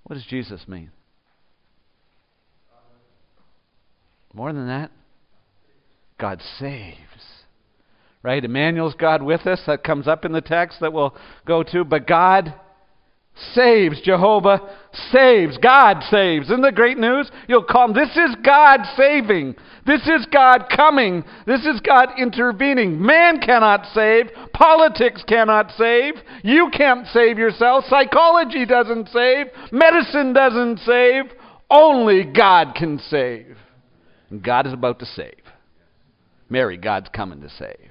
What 0.03 0.13
does 0.13 0.25
Jesus 0.25 0.65
mean? 0.65 0.91
More 4.33 4.53
than 4.53 4.67
that, 4.67 4.91
God 6.17 6.41
saves 6.57 7.10
right? 8.23 8.43
Emmanuel's 8.43 8.95
God 8.95 9.21
with 9.21 9.47
us. 9.47 9.61
That 9.67 9.83
comes 9.83 10.07
up 10.07 10.25
in 10.25 10.31
the 10.31 10.41
text 10.41 10.79
that 10.81 10.93
we'll 10.93 11.15
go 11.45 11.63
to. 11.63 11.83
But 11.83 12.07
God 12.07 12.53
saves. 13.53 14.01
Jehovah 14.01 14.59
saves. 15.11 15.57
God 15.57 16.03
saves. 16.09 16.47
Isn't 16.47 16.61
that 16.61 16.75
great 16.75 16.97
news? 16.97 17.31
You'll 17.47 17.63
call 17.63 17.85
him. 17.85 17.93
This 17.93 18.15
is 18.15 18.35
God 18.43 18.81
saving. 18.95 19.55
This 19.85 20.07
is 20.07 20.27
God 20.31 20.65
coming. 20.75 21.23
This 21.47 21.65
is 21.65 21.79
God 21.81 22.09
intervening. 22.17 23.01
Man 23.01 23.39
cannot 23.39 23.87
save. 23.93 24.27
Politics 24.53 25.23
cannot 25.27 25.71
save. 25.77 26.15
You 26.43 26.69
can't 26.71 27.07
save 27.07 27.37
yourself. 27.37 27.85
Psychology 27.87 28.65
doesn't 28.65 29.09
save. 29.09 29.47
Medicine 29.71 30.33
doesn't 30.33 30.79
save. 30.79 31.25
Only 31.69 32.25
God 32.25 32.75
can 32.75 32.99
save. 32.99 33.57
And 34.29 34.43
God 34.43 34.67
is 34.67 34.73
about 34.73 34.99
to 34.99 35.05
save. 35.05 35.41
Mary, 36.49 36.77
God's 36.77 37.09
coming 37.13 37.41
to 37.41 37.49
save. 37.49 37.90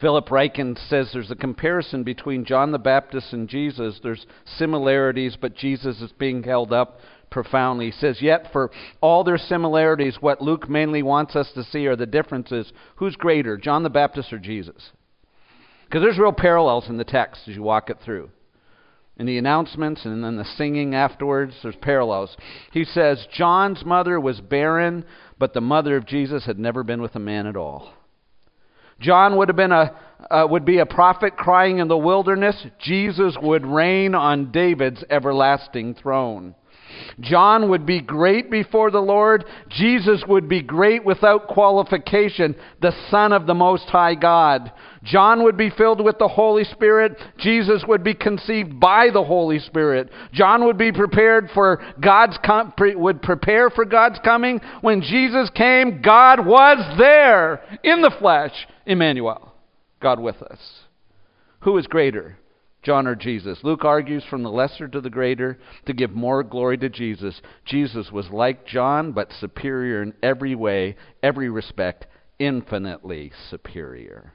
Philip 0.00 0.28
Ryken 0.28 0.76
says 0.88 1.10
there's 1.12 1.30
a 1.30 1.36
comparison 1.36 2.02
between 2.02 2.44
John 2.44 2.72
the 2.72 2.78
Baptist 2.78 3.32
and 3.32 3.48
Jesus. 3.48 3.98
There's 4.02 4.26
similarities, 4.58 5.36
but 5.40 5.56
Jesus 5.56 6.00
is 6.00 6.12
being 6.12 6.42
held 6.42 6.72
up 6.72 7.00
profoundly. 7.30 7.86
He 7.86 7.92
says, 7.92 8.20
Yet 8.20 8.48
for 8.52 8.70
all 9.00 9.24
their 9.24 9.38
similarities, 9.38 10.18
what 10.20 10.42
Luke 10.42 10.68
mainly 10.68 11.02
wants 11.02 11.34
us 11.36 11.50
to 11.54 11.64
see 11.64 11.86
are 11.86 11.96
the 11.96 12.06
differences. 12.06 12.72
Who's 12.96 13.16
greater, 13.16 13.56
John 13.56 13.82
the 13.82 13.90
Baptist 13.90 14.32
or 14.32 14.38
Jesus? 14.38 14.90
Because 15.86 16.02
there's 16.02 16.18
real 16.18 16.32
parallels 16.32 16.88
in 16.88 16.96
the 16.96 17.04
text 17.04 17.42
as 17.46 17.54
you 17.54 17.62
walk 17.62 17.90
it 17.90 17.98
through. 18.04 18.30
in 19.18 19.24
the 19.24 19.38
announcements 19.38 20.04
and 20.04 20.22
then 20.22 20.36
the 20.36 20.44
singing 20.44 20.94
afterwards, 20.94 21.54
there's 21.62 21.76
parallels. 21.76 22.36
He 22.72 22.84
says, 22.84 23.26
John's 23.32 23.82
mother 23.84 24.20
was 24.20 24.40
barren, 24.40 25.06
but 25.38 25.54
the 25.54 25.60
mother 25.62 25.96
of 25.96 26.06
Jesus 26.06 26.44
had 26.44 26.58
never 26.58 26.82
been 26.82 27.00
with 27.00 27.14
a 27.16 27.20
man 27.20 27.46
at 27.46 27.56
all. 27.56 27.94
John 29.00 29.36
would 29.36 29.48
have 29.48 29.56
been 29.56 29.72
a 29.72 29.94
uh, 30.30 30.46
would 30.48 30.64
be 30.64 30.78
a 30.78 30.86
prophet 30.86 31.36
crying 31.36 31.78
in 31.78 31.88
the 31.88 31.96
wilderness. 31.96 32.56
Jesus 32.80 33.36
would 33.40 33.66
reign 33.66 34.14
on 34.14 34.50
David's 34.50 35.04
everlasting 35.10 35.94
throne. 35.94 36.54
John 37.20 37.68
would 37.70 37.84
be 37.84 38.00
great 38.00 38.50
before 38.50 38.90
the 38.90 39.00
Lord. 39.00 39.44
Jesus 39.68 40.24
would 40.26 40.48
be 40.48 40.62
great 40.62 41.04
without 41.04 41.46
qualification, 41.46 42.56
the 42.80 42.94
Son 43.10 43.32
of 43.32 43.46
the 43.46 43.54
Most 43.54 43.84
High 43.84 44.14
God. 44.14 44.72
John 45.02 45.44
would 45.44 45.56
be 45.56 45.70
filled 45.70 46.02
with 46.02 46.18
the 46.18 46.28
Holy 46.28 46.64
Spirit. 46.64 47.16
Jesus 47.38 47.84
would 47.86 48.02
be 48.02 48.14
conceived 48.14 48.80
by 48.80 49.10
the 49.12 49.22
Holy 49.22 49.58
Spirit. 49.58 50.10
John 50.32 50.64
would 50.64 50.78
be 50.78 50.90
prepared 50.90 51.50
for 51.52 51.82
God's 52.00 52.38
com- 52.44 52.72
would 52.78 53.22
prepare 53.22 53.70
for 53.70 53.84
God's 53.84 54.18
coming. 54.24 54.60
When 54.80 55.02
Jesus 55.02 55.50
came, 55.50 56.00
God 56.02 56.44
was 56.44 56.98
there 56.98 57.62
in 57.84 58.00
the 58.00 58.14
flesh. 58.18 58.52
Emmanuel, 58.86 59.52
God 60.00 60.20
with 60.20 60.40
us. 60.42 60.58
Who 61.60 61.76
is 61.78 61.86
greater? 61.86 62.38
John 62.82 63.08
or 63.08 63.16
Jesus. 63.16 63.58
Luke 63.64 63.84
argues 63.84 64.22
from 64.30 64.44
the 64.44 64.50
lesser 64.50 64.86
to 64.86 65.00
the 65.00 65.10
greater 65.10 65.58
to 65.86 65.92
give 65.92 66.12
more 66.12 66.44
glory 66.44 66.78
to 66.78 66.88
Jesus. 66.88 67.40
Jesus 67.64 68.12
was 68.12 68.30
like 68.30 68.64
John, 68.64 69.10
but 69.10 69.32
superior 69.32 70.02
in 70.02 70.14
every 70.22 70.54
way, 70.54 70.94
every 71.20 71.48
respect, 71.48 72.06
infinitely 72.38 73.32
superior. 73.50 74.32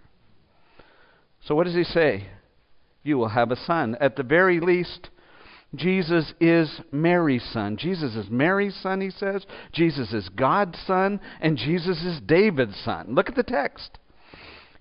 So, 1.45 1.55
what 1.55 1.63
does 1.63 1.75
he 1.75 1.85
say? 1.85 2.27
You 3.03 3.17
will 3.17 3.29
have 3.29 3.51
a 3.51 3.55
son. 3.55 3.95
At 4.01 4.17
the 4.17 4.23
very 4.23 4.59
least, 4.59 5.09
Jesus 5.73 6.33
is 6.41 6.81
Mary's 6.91 7.47
son. 7.53 7.77
Jesus 7.77 8.15
is 8.15 8.29
Mary's 8.29 8.75
son, 8.75 8.99
he 8.99 9.11
says. 9.11 9.45
Jesus 9.71 10.11
is 10.11 10.27
God's 10.27 10.77
son, 10.85 11.21
and 11.39 11.57
Jesus 11.57 12.03
is 12.03 12.19
David's 12.19 12.77
son. 12.83 13.15
Look 13.15 13.29
at 13.29 13.35
the 13.35 13.43
text. 13.43 13.97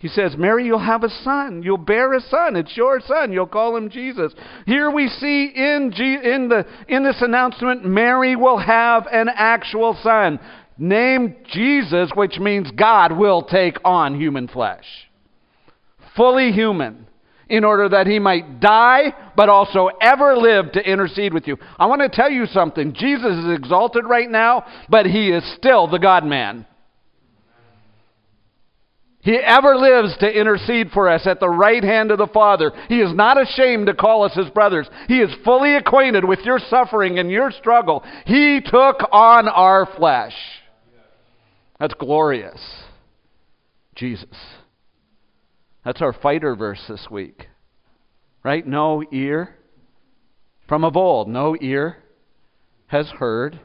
He 0.00 0.08
says, 0.08 0.34
Mary, 0.38 0.64
you'll 0.64 0.78
have 0.78 1.04
a 1.04 1.10
son. 1.10 1.62
You'll 1.62 1.76
bear 1.76 2.14
a 2.14 2.22
son. 2.22 2.56
It's 2.56 2.74
your 2.74 3.00
son. 3.00 3.32
You'll 3.32 3.46
call 3.46 3.76
him 3.76 3.90
Jesus. 3.90 4.32
Here 4.64 4.90
we 4.90 5.08
see 5.08 5.52
in, 5.54 5.92
in, 5.92 6.48
the, 6.48 6.64
in 6.88 7.04
this 7.04 7.20
announcement, 7.20 7.84
Mary 7.84 8.34
will 8.34 8.56
have 8.56 9.06
an 9.12 9.28
actual 9.28 9.94
son 10.02 10.40
named 10.78 11.36
Jesus, 11.52 12.10
which 12.14 12.38
means 12.38 12.70
God 12.70 13.12
will 13.12 13.42
take 13.42 13.76
on 13.84 14.18
human 14.18 14.48
flesh. 14.48 14.86
Fully 16.16 16.50
human 16.50 17.06
in 17.50 17.64
order 17.64 17.90
that 17.90 18.06
he 18.06 18.18
might 18.18 18.58
die, 18.58 19.12
but 19.36 19.50
also 19.50 19.90
ever 20.00 20.34
live 20.34 20.72
to 20.72 20.80
intercede 20.80 21.34
with 21.34 21.46
you. 21.46 21.58
I 21.78 21.84
want 21.84 22.00
to 22.00 22.08
tell 22.08 22.30
you 22.30 22.46
something. 22.46 22.94
Jesus 22.94 23.44
is 23.44 23.50
exalted 23.50 24.06
right 24.06 24.30
now, 24.30 24.64
but 24.88 25.04
he 25.04 25.28
is 25.28 25.44
still 25.56 25.88
the 25.88 25.98
God 25.98 26.24
man. 26.24 26.64
He 29.30 29.36
ever 29.36 29.76
lives 29.76 30.16
to 30.18 30.28
intercede 30.28 30.90
for 30.90 31.08
us 31.08 31.24
at 31.24 31.38
the 31.38 31.48
right 31.48 31.84
hand 31.84 32.10
of 32.10 32.18
the 32.18 32.26
Father. 32.26 32.72
He 32.88 32.98
is 33.00 33.14
not 33.14 33.40
ashamed 33.40 33.86
to 33.86 33.94
call 33.94 34.24
us 34.24 34.34
his 34.34 34.50
brothers. 34.50 34.90
He 35.06 35.20
is 35.20 35.30
fully 35.44 35.76
acquainted 35.76 36.24
with 36.24 36.40
your 36.40 36.58
suffering 36.58 37.20
and 37.20 37.30
your 37.30 37.52
struggle. 37.52 38.02
He 38.26 38.60
took 38.60 38.96
on 39.12 39.46
our 39.46 39.86
flesh. 39.96 40.34
That's 41.78 41.94
glorious. 41.94 42.60
Jesus. 43.94 44.36
That's 45.84 46.02
our 46.02 46.12
fighter 46.12 46.56
verse 46.56 46.82
this 46.88 47.06
week. 47.08 47.46
Right? 48.42 48.66
No 48.66 49.04
ear 49.12 49.54
from 50.68 50.82
of 50.84 50.96
old, 50.96 51.28
no 51.28 51.56
ear 51.60 51.98
has 52.88 53.06
heard 53.10 53.60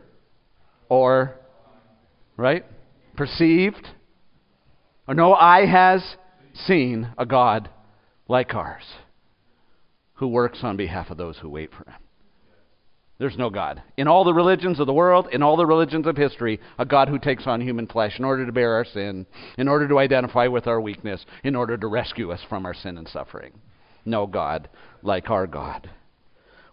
or, 0.89 1.39
right? 2.38 2.65
Perceived 3.17 3.88
or 5.07 5.13
no 5.13 5.33
eye 5.33 5.65
has 5.65 6.15
seen 6.53 7.11
a 7.17 7.25
God 7.25 7.69
like 8.27 8.53
ours 8.53 8.83
who 10.15 10.27
works 10.27 10.59
on 10.63 10.77
behalf 10.77 11.09
of 11.09 11.17
those 11.17 11.37
who 11.37 11.49
wait 11.49 11.71
for 11.71 11.89
him. 11.89 11.99
There's 13.17 13.37
no 13.37 13.49
God. 13.49 13.81
In 13.95 14.09
all 14.09 14.25
the 14.25 14.33
religions 14.33 14.79
of 14.79 14.87
the 14.87 14.93
world, 14.93 15.29
in 15.31 15.41
all 15.41 15.55
the 15.55 15.65
religions 15.65 16.05
of 16.05 16.17
history, 16.17 16.59
a 16.77 16.85
God 16.85 17.07
who 17.07 17.17
takes 17.17 17.47
on 17.47 17.61
human 17.61 17.87
flesh 17.87 18.19
in 18.19 18.25
order 18.25 18.45
to 18.45 18.51
bear 18.51 18.73
our 18.73 18.83
sin, 18.83 19.25
in 19.57 19.69
order 19.69 19.87
to 19.87 19.99
identify 19.99 20.47
with 20.47 20.67
our 20.67 20.81
weakness, 20.81 21.25
in 21.43 21.55
order 21.55 21.77
to 21.77 21.87
rescue 21.87 22.31
us 22.31 22.41
from 22.49 22.65
our 22.65 22.73
sin 22.73 22.97
and 22.97 23.07
suffering. 23.07 23.53
No 24.03 24.27
God 24.27 24.67
like 25.01 25.29
our 25.29 25.47
God. 25.47 25.89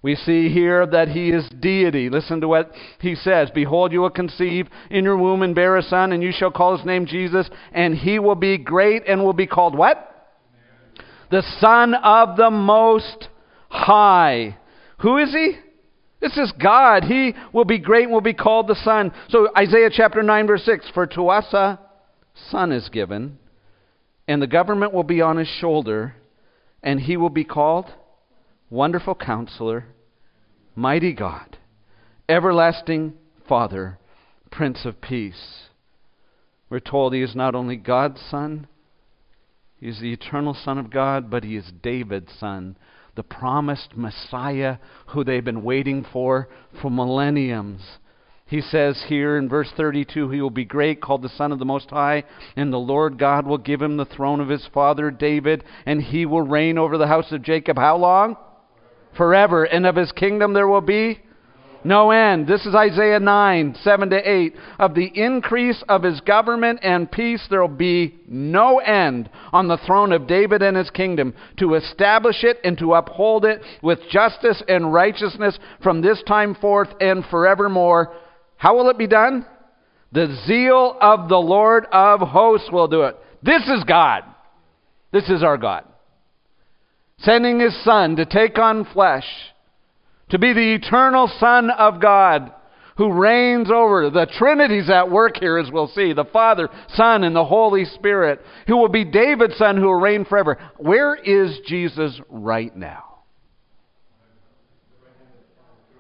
We 0.02 0.16
see 0.16 0.48
here 0.48 0.84
that 0.84 1.08
he 1.08 1.30
is 1.30 1.48
deity. 1.60 2.10
Listen 2.10 2.40
to 2.40 2.48
what 2.48 2.72
he 3.00 3.14
says 3.14 3.50
Behold, 3.54 3.92
you 3.92 4.00
will 4.00 4.10
conceive 4.10 4.66
in 4.90 5.04
your 5.04 5.16
womb 5.16 5.42
and 5.42 5.54
bear 5.54 5.76
a 5.76 5.82
son, 5.82 6.12
and 6.12 6.22
you 6.22 6.32
shall 6.32 6.50
call 6.50 6.76
his 6.76 6.84
name 6.84 7.06
Jesus, 7.06 7.48
and 7.72 7.94
he 7.94 8.18
will 8.18 8.34
be 8.34 8.58
great 8.58 9.04
and 9.06 9.22
will 9.22 9.32
be 9.32 9.46
called 9.46 9.76
what? 9.76 10.08
The 11.30 11.42
Son 11.60 11.94
of 11.94 12.36
the 12.36 12.50
Most 12.50 13.28
High. 13.68 14.58
Who 14.98 15.18
is 15.18 15.32
he? 15.32 15.56
This 16.20 16.36
is 16.36 16.52
God. 16.60 17.04
He 17.04 17.34
will 17.52 17.64
be 17.64 17.78
great 17.78 18.04
and 18.04 18.12
will 18.12 18.20
be 18.20 18.34
called 18.34 18.68
the 18.68 18.74
Son. 18.74 19.12
So, 19.28 19.48
Isaiah 19.56 19.90
chapter 19.90 20.22
9, 20.22 20.46
verse 20.46 20.64
6 20.64 20.90
For 20.94 21.06
to 21.06 21.28
us 21.28 21.52
a 21.52 21.78
son 22.50 22.72
is 22.72 22.88
given, 22.88 23.38
and 24.26 24.42
the 24.42 24.46
government 24.46 24.92
will 24.92 25.04
be 25.04 25.20
on 25.20 25.36
his 25.36 25.48
shoulder, 25.60 26.14
and 26.82 27.00
he 27.00 27.16
will 27.16 27.30
be 27.30 27.44
called 27.44 27.86
Wonderful 28.72 29.16
Counselor, 29.16 29.85
Mighty 30.74 31.12
God, 31.12 31.58
Everlasting 32.26 33.12
Father, 33.46 33.98
Prince 34.50 34.87
of 34.87 35.02
Peace. 35.02 35.64
We're 36.70 36.80
told 36.80 37.12
he 37.12 37.20
is 37.20 37.37
not 37.37 37.54
only 37.54 37.76
God's 37.76 38.22
Son, 38.30 38.66
he 39.78 39.88
is 39.88 40.00
the 40.00 40.14
eternal 40.14 40.54
Son 40.54 40.78
of 40.78 40.88
God, 40.88 41.30
but 41.30 41.44
he 41.44 41.54
is 41.54 41.70
David's 41.82 42.32
Son, 42.40 42.78
the 43.14 43.22
promised 43.22 43.94
Messiah 43.94 44.78
who 45.08 45.22
they've 45.22 45.44
been 45.44 45.64
waiting 45.64 46.06
for 46.11 46.48
for 46.80 46.90
millenniums. 46.90 47.82
He 48.46 48.62
says 48.62 49.04
here 49.06 49.37
in 49.37 49.50
verse 49.50 49.70
32 49.76 50.30
He 50.30 50.40
will 50.40 50.48
be 50.48 50.64
great, 50.64 51.02
called 51.02 51.20
the 51.20 51.28
Son 51.28 51.52
of 51.52 51.58
the 51.58 51.66
Most 51.66 51.90
High, 51.90 52.24
and 52.56 52.72
the 52.72 52.78
Lord 52.78 53.18
God 53.18 53.46
will 53.46 53.58
give 53.58 53.82
him 53.82 53.98
the 53.98 54.06
throne 54.06 54.40
of 54.40 54.48
his 54.48 54.66
father 54.72 55.11
David, 55.11 55.62
and 55.85 56.00
he 56.00 56.24
will 56.24 56.40
reign 56.40 56.78
over 56.78 56.96
the 56.96 57.08
house 57.08 57.32
of 57.32 57.42
Jacob. 57.42 57.76
How 57.76 57.98
long? 57.98 58.38
Forever. 59.16 59.64
And 59.64 59.87
of 59.87 59.96
his 59.96 60.12
kingdom 60.12 60.53
there 60.53 60.68
will 60.68 60.81
be 60.81 61.20
no 61.85 62.11
end. 62.11 62.46
This 62.46 62.64
is 62.64 62.75
Isaiah 62.75 63.18
9, 63.18 63.77
7 63.83 64.11
to 64.11 64.31
8. 64.31 64.55
Of 64.79 64.94
the 64.94 65.11
increase 65.14 65.83
of 65.88 66.03
his 66.03 66.20
government 66.20 66.81
and 66.83 67.11
peace 67.11 67.44
there 67.51 67.61
will 67.61 67.68
be 67.68 68.20
no 68.29 68.79
end 68.79 69.29
on 69.53 69.68
the 69.68 69.79
throne 69.79 70.12
of 70.12 70.27
David 70.27 70.62
and 70.62 70.77
his 70.77 70.90
kingdom, 70.90 71.35
to 71.59 71.75
establish 71.75 72.44
it 72.44 72.59
and 72.64 72.79
to 72.79 72.94
uphold 72.94 73.44
it 73.44 73.61
with 73.83 73.98
justice 74.11 74.62
and 74.68 74.92
righteousness 74.92 75.59
from 75.83 76.01
this 76.01 76.22
time 76.27 76.55
forth 76.55 76.88
and 77.01 77.25
forevermore. 77.27 78.14
How 78.57 78.77
will 78.77 78.88
it 78.90 78.98
be 78.98 79.09
done? 79.09 79.44
The 80.12 80.37
zeal 80.46 80.96
of 81.01 81.29
the 81.29 81.37
Lord 81.37 81.87
of 81.90 82.20
hosts 82.20 82.70
will 82.70 82.87
do 82.87 83.03
it. 83.03 83.16
This 83.42 83.62
is 83.62 83.83
God. 83.85 84.22
This 85.11 85.29
is 85.29 85.42
our 85.42 85.59
God. 85.59 85.85
Sending 87.22 87.61
his 87.61 87.85
Son 87.85 88.16
to 88.16 88.26
take 88.26 88.58
on 88.58 88.85
flesh, 88.85 89.26
to 90.30 90.38
be 90.38 90.52
the 90.52 90.74
eternal 90.74 91.30
Son 91.38 91.70
of 91.70 92.00
God 92.00 92.52
who 92.96 93.12
reigns 93.12 93.70
over. 93.70 94.11
The 94.11 94.26
Trinity's 94.38 94.90
at 94.90 95.11
work 95.11 95.37
here, 95.38 95.58
as 95.58 95.70
we'll 95.70 95.88
see 95.88 96.12
the 96.12 96.24
Father, 96.24 96.68
Son, 96.94 97.24
and 97.24 97.35
the 97.35 97.44
Holy 97.44 97.85
Spirit, 97.85 98.40
who 98.66 98.76
will 98.76 98.88
be 98.88 99.04
David's 99.04 99.56
Son 99.56 99.76
who 99.76 99.85
will 99.85 100.00
reign 100.00 100.24
forever. 100.24 100.58
Where 100.76 101.14
is 101.14 101.58
Jesus 101.66 102.20
right 102.28 102.74
now? 102.76 103.04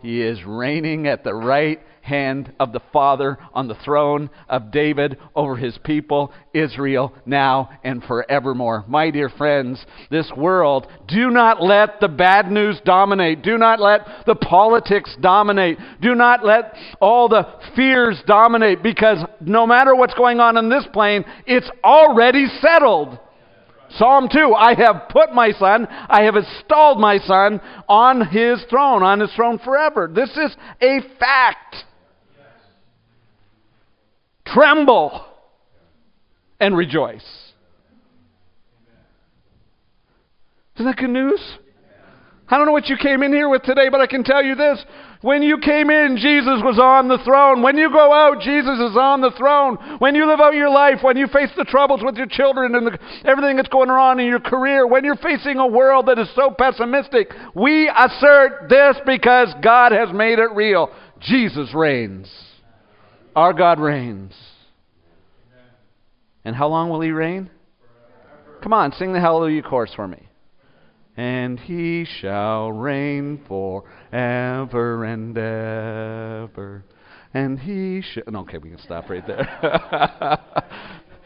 He 0.02 0.20
is 0.20 0.44
reigning 0.44 1.06
at 1.06 1.24
the 1.24 1.34
right 1.34 1.80
hand 2.02 2.52
of 2.58 2.72
the 2.72 2.82
Father 2.92 3.38
on 3.54 3.68
the 3.68 3.76
throne 3.76 4.28
of 4.48 4.70
David 4.70 5.16
over 5.34 5.56
his 5.56 5.78
people, 5.84 6.32
Israel, 6.52 7.14
now 7.24 7.70
and 7.84 8.02
forevermore. 8.04 8.84
My 8.88 9.10
dear 9.10 9.28
friends, 9.30 9.84
this 10.10 10.30
world, 10.36 10.88
do 11.08 11.30
not 11.30 11.62
let 11.62 12.00
the 12.00 12.08
bad 12.08 12.50
news 12.50 12.80
dominate. 12.84 13.42
Do 13.42 13.56
not 13.56 13.80
let 13.80 14.00
the 14.26 14.34
politics 14.34 15.16
dominate. 15.20 15.78
Do 16.00 16.14
not 16.14 16.44
let 16.44 16.74
all 17.00 17.28
the 17.28 17.46
fears 17.76 18.20
dominate 18.26 18.82
because 18.82 19.18
no 19.40 19.66
matter 19.66 19.94
what's 19.94 20.14
going 20.14 20.40
on 20.40 20.56
in 20.56 20.68
this 20.68 20.86
plane, 20.92 21.24
it's 21.46 21.70
already 21.84 22.46
settled. 22.60 23.18
Psalm 23.96 24.28
2 24.32 24.54
I 24.54 24.74
have 24.74 25.08
put 25.10 25.34
my 25.34 25.52
son, 25.52 25.86
I 25.86 26.22
have 26.22 26.36
installed 26.36 26.98
my 26.98 27.18
son 27.18 27.60
on 27.88 28.26
his 28.28 28.62
throne, 28.70 29.02
on 29.02 29.20
his 29.20 29.32
throne 29.34 29.58
forever. 29.58 30.10
This 30.12 30.30
is 30.30 30.56
a 30.80 31.00
fact. 31.18 31.76
Tremble 34.52 35.24
and 36.60 36.76
rejoice. 36.76 37.24
Isn't 40.76 40.86
that 40.86 40.96
good 40.96 41.10
news? 41.10 41.40
I 42.48 42.58
don't 42.58 42.66
know 42.66 42.72
what 42.72 42.88
you 42.88 42.96
came 42.96 43.22
in 43.22 43.32
here 43.32 43.48
with 43.48 43.62
today, 43.62 43.88
but 43.88 44.00
I 44.00 44.06
can 44.06 44.24
tell 44.24 44.42
you 44.42 44.54
this. 44.54 44.84
When 45.22 45.42
you 45.42 45.58
came 45.58 45.88
in, 45.88 46.16
Jesus 46.18 46.60
was 46.62 46.78
on 46.78 47.08
the 47.08 47.18
throne. 47.24 47.62
When 47.62 47.78
you 47.78 47.90
go 47.90 48.12
out, 48.12 48.40
Jesus 48.40 48.78
is 48.78 48.96
on 48.96 49.20
the 49.20 49.30
throne. 49.38 49.78
When 50.00 50.14
you 50.14 50.26
live 50.26 50.40
out 50.40 50.54
your 50.54 50.68
life, 50.68 50.98
when 51.02 51.16
you 51.16 51.28
face 51.28 51.50
the 51.56 51.64
troubles 51.64 52.02
with 52.02 52.16
your 52.16 52.26
children 52.26 52.74
and 52.74 52.86
the, 52.88 52.98
everything 53.24 53.56
that's 53.56 53.68
going 53.68 53.88
on 53.88 54.18
in 54.20 54.26
your 54.26 54.40
career, 54.40 54.86
when 54.86 55.04
you're 55.04 55.16
facing 55.16 55.58
a 55.58 55.66
world 55.66 56.06
that 56.06 56.18
is 56.18 56.28
so 56.34 56.50
pessimistic, 56.50 57.30
we 57.54 57.88
assert 57.88 58.68
this 58.68 58.96
because 59.06 59.54
God 59.62 59.92
has 59.92 60.12
made 60.12 60.38
it 60.38 60.50
real. 60.52 60.90
Jesus 61.20 61.72
reigns. 61.72 62.28
Our 63.34 63.52
God 63.52 63.80
reigns. 63.80 64.34
And 66.44 66.56
how 66.56 66.68
long 66.68 66.90
will 66.90 67.00
he 67.00 67.10
reign? 67.10 67.50
Come 68.62 68.72
on, 68.72 68.92
sing 68.92 69.12
the 69.12 69.20
Hallelujah 69.20 69.62
chorus 69.62 69.92
for 69.94 70.06
me 70.06 70.28
and 71.16 71.60
he 71.60 72.06
shall 72.20 72.72
reign 72.72 73.42
forever 73.46 75.04
and 75.04 75.36
ever. 75.36 76.84
And 77.34 77.58
he 77.58 78.02
shall. 78.02 78.36
Okay, 78.42 78.58
we 78.58 78.70
can 78.70 78.78
stop 78.78 79.08
right 79.08 79.26
there. 79.26 79.40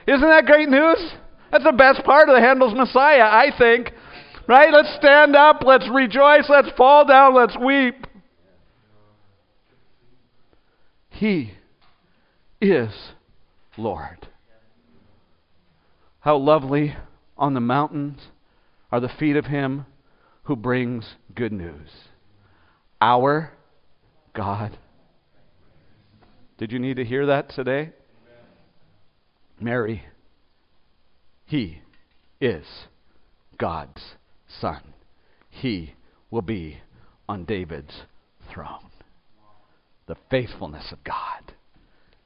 Isn't 0.06 0.28
that 0.28 0.46
great 0.46 0.68
news? 0.68 1.12
That's 1.50 1.64
the 1.64 1.72
best 1.72 2.04
part 2.04 2.28
of 2.28 2.34
the 2.34 2.40
Handel's 2.40 2.74
Messiah, 2.74 3.22
I 3.22 3.50
think. 3.56 3.92
Right? 4.48 4.72
Let's 4.72 4.94
stand 4.96 5.34
up, 5.34 5.62
let's 5.64 5.88
rejoice, 5.92 6.44
let's 6.48 6.68
fall 6.76 7.04
down, 7.04 7.34
let's 7.34 7.56
weep. 7.56 8.06
He 11.10 11.52
is 12.60 12.90
Lord. 13.76 14.28
How 16.20 16.36
lovely 16.36 16.96
on 17.36 17.54
the 17.54 17.60
mountains 17.60 18.20
are 18.90 19.00
the 19.00 19.08
feet 19.08 19.36
of 19.36 19.46
him 19.46 19.86
who 20.44 20.56
brings 20.56 21.16
good 21.34 21.52
news. 21.52 21.90
Our 23.00 23.52
God. 24.34 24.78
Did 26.58 26.72
you 26.72 26.78
need 26.78 26.96
to 26.96 27.04
hear 27.04 27.26
that 27.26 27.50
today? 27.50 27.90
Mary, 29.60 30.02
he 31.44 31.80
is 32.40 32.64
God's 33.58 34.02
son. 34.60 34.82
He 35.50 35.94
will 36.30 36.42
be 36.42 36.78
on 37.28 37.44
David's 37.44 38.02
throne. 38.52 38.90
The 40.06 40.16
faithfulness 40.30 40.92
of 40.92 41.02
God 41.04 41.55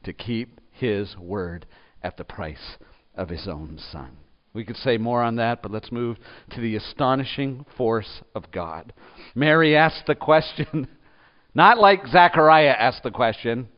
to 0.05 0.13
keep 0.13 0.61
his 0.71 1.17
word 1.17 1.67
at 2.03 2.17
the 2.17 2.25
price 2.25 2.77
of 3.15 3.29
his 3.29 3.47
own 3.47 3.79
son. 3.93 4.17
We 4.53 4.65
could 4.65 4.77
say 4.77 4.97
more 4.97 5.23
on 5.23 5.37
that, 5.37 5.63
but 5.63 5.71
let's 5.71 5.93
move 5.93 6.17
to 6.51 6.61
the 6.61 6.77
astonishing 6.77 7.65
force 7.77 8.23
of 8.35 8.51
God. 8.51 8.93
Mary 9.35 9.77
asked 9.77 10.07
the 10.07 10.15
question, 10.17 10.89
not 11.55 11.79
like 11.79 12.07
Zechariah 12.07 12.75
asked 12.77 13.05
the 13.05 13.11
question, 13.11 13.69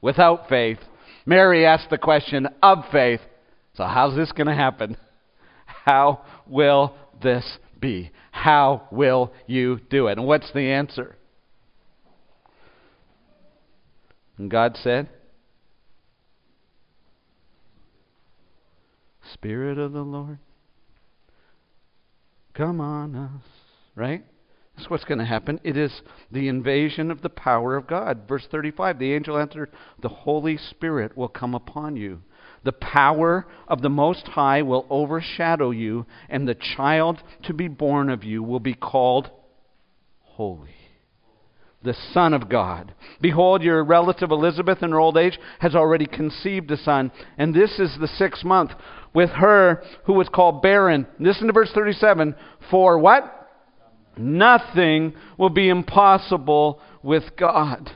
without 0.00 0.48
faith. 0.48 0.78
Mary 1.26 1.64
asked 1.64 1.90
the 1.90 1.98
question 1.98 2.48
of 2.62 2.78
faith. 2.90 3.20
So, 3.74 3.84
how's 3.84 4.16
this 4.16 4.32
going 4.32 4.48
to 4.48 4.54
happen? 4.54 4.96
How 5.84 6.22
will 6.46 6.96
this 7.22 7.58
be? 7.78 8.10
How 8.32 8.88
will 8.90 9.32
you 9.46 9.80
do 9.90 10.08
it? 10.08 10.18
And 10.18 10.26
what's 10.26 10.52
the 10.52 10.72
answer? 10.72 11.16
And 14.38 14.50
God 14.50 14.76
said, 14.82 15.08
Spirit 19.34 19.78
of 19.78 19.92
the 19.92 20.02
Lord, 20.02 20.38
come 22.54 22.80
on 22.80 23.14
us. 23.14 23.42
Right? 23.94 24.24
That's 24.76 24.88
what's 24.88 25.04
going 25.04 25.18
to 25.18 25.26
happen. 25.26 25.60
It 25.62 25.76
is 25.76 26.00
the 26.30 26.48
invasion 26.48 27.10
of 27.10 27.20
the 27.20 27.28
power 27.28 27.76
of 27.76 27.86
God. 27.86 28.22
Verse 28.26 28.46
35 28.50 28.98
the 28.98 29.12
angel 29.12 29.36
answered, 29.36 29.70
The 30.00 30.08
Holy 30.08 30.56
Spirit 30.56 31.16
will 31.16 31.28
come 31.28 31.54
upon 31.54 31.96
you. 31.96 32.22
The 32.64 32.72
power 32.72 33.46
of 33.68 33.82
the 33.82 33.88
Most 33.88 34.26
High 34.28 34.62
will 34.62 34.86
overshadow 34.90 35.70
you, 35.70 36.06
and 36.28 36.46
the 36.46 36.56
child 36.76 37.22
to 37.44 37.54
be 37.54 37.68
born 37.68 38.10
of 38.10 38.24
you 38.24 38.42
will 38.42 38.60
be 38.60 38.74
called 38.74 39.30
Holy 40.20 40.79
the 41.82 41.94
Son 42.12 42.34
of 42.34 42.48
God. 42.48 42.94
Behold, 43.20 43.62
your 43.62 43.82
relative 43.82 44.30
Elizabeth 44.30 44.82
in 44.82 44.90
her 44.90 45.00
old 45.00 45.16
age 45.16 45.38
has 45.60 45.74
already 45.74 46.06
conceived 46.06 46.70
a 46.70 46.76
son, 46.76 47.10
and 47.38 47.54
this 47.54 47.78
is 47.78 47.96
the 47.98 48.08
sixth 48.08 48.44
month 48.44 48.72
with 49.14 49.30
her 49.30 49.82
who 50.04 50.12
was 50.12 50.28
called 50.28 50.62
barren. 50.62 51.06
Listen 51.18 51.46
to 51.46 51.52
verse 51.52 51.70
37 51.74 52.34
For 52.70 52.98
what? 52.98 53.36
Nothing 54.16 55.14
will 55.38 55.50
be 55.50 55.68
impossible 55.68 56.80
with 57.02 57.36
God. 57.38 57.90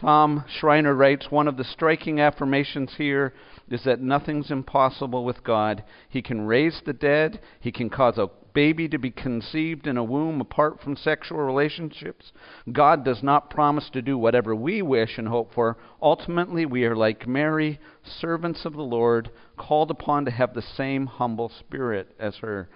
Tom 0.00 0.44
Schreiner 0.60 0.94
writes 0.94 1.30
One 1.30 1.48
of 1.48 1.56
the 1.56 1.64
striking 1.64 2.20
affirmations 2.20 2.94
here 2.96 3.34
is 3.70 3.82
that 3.84 4.00
nothing's 4.00 4.50
impossible 4.50 5.24
with 5.24 5.42
God. 5.42 5.84
He 6.08 6.22
can 6.22 6.46
raise 6.46 6.80
the 6.84 6.92
dead, 6.92 7.40
He 7.60 7.72
can 7.72 7.90
cause 7.90 8.18
a 8.18 8.28
baby 8.56 8.88
to 8.88 8.96
be 8.96 9.10
conceived 9.10 9.86
in 9.86 9.98
a 9.98 10.02
womb 10.02 10.40
apart 10.40 10.80
from 10.80 10.96
sexual 10.96 11.36
relationships. 11.36 12.32
God 12.72 13.04
does 13.04 13.22
not 13.22 13.50
promise 13.50 13.90
to 13.90 14.00
do 14.00 14.16
whatever 14.16 14.56
we 14.56 14.80
wish 14.80 15.18
and 15.18 15.28
hope 15.28 15.52
for. 15.52 15.76
Ultimately, 16.00 16.64
we 16.64 16.84
are 16.84 16.96
like 16.96 17.28
Mary, 17.28 17.78
servants 18.02 18.64
of 18.64 18.72
the 18.72 18.80
Lord, 18.80 19.30
called 19.58 19.90
upon 19.90 20.24
to 20.24 20.30
have 20.30 20.54
the 20.54 20.62
same 20.62 21.04
humble 21.04 21.50
spirit 21.50 22.16
as 22.18 22.36
her. 22.36 22.70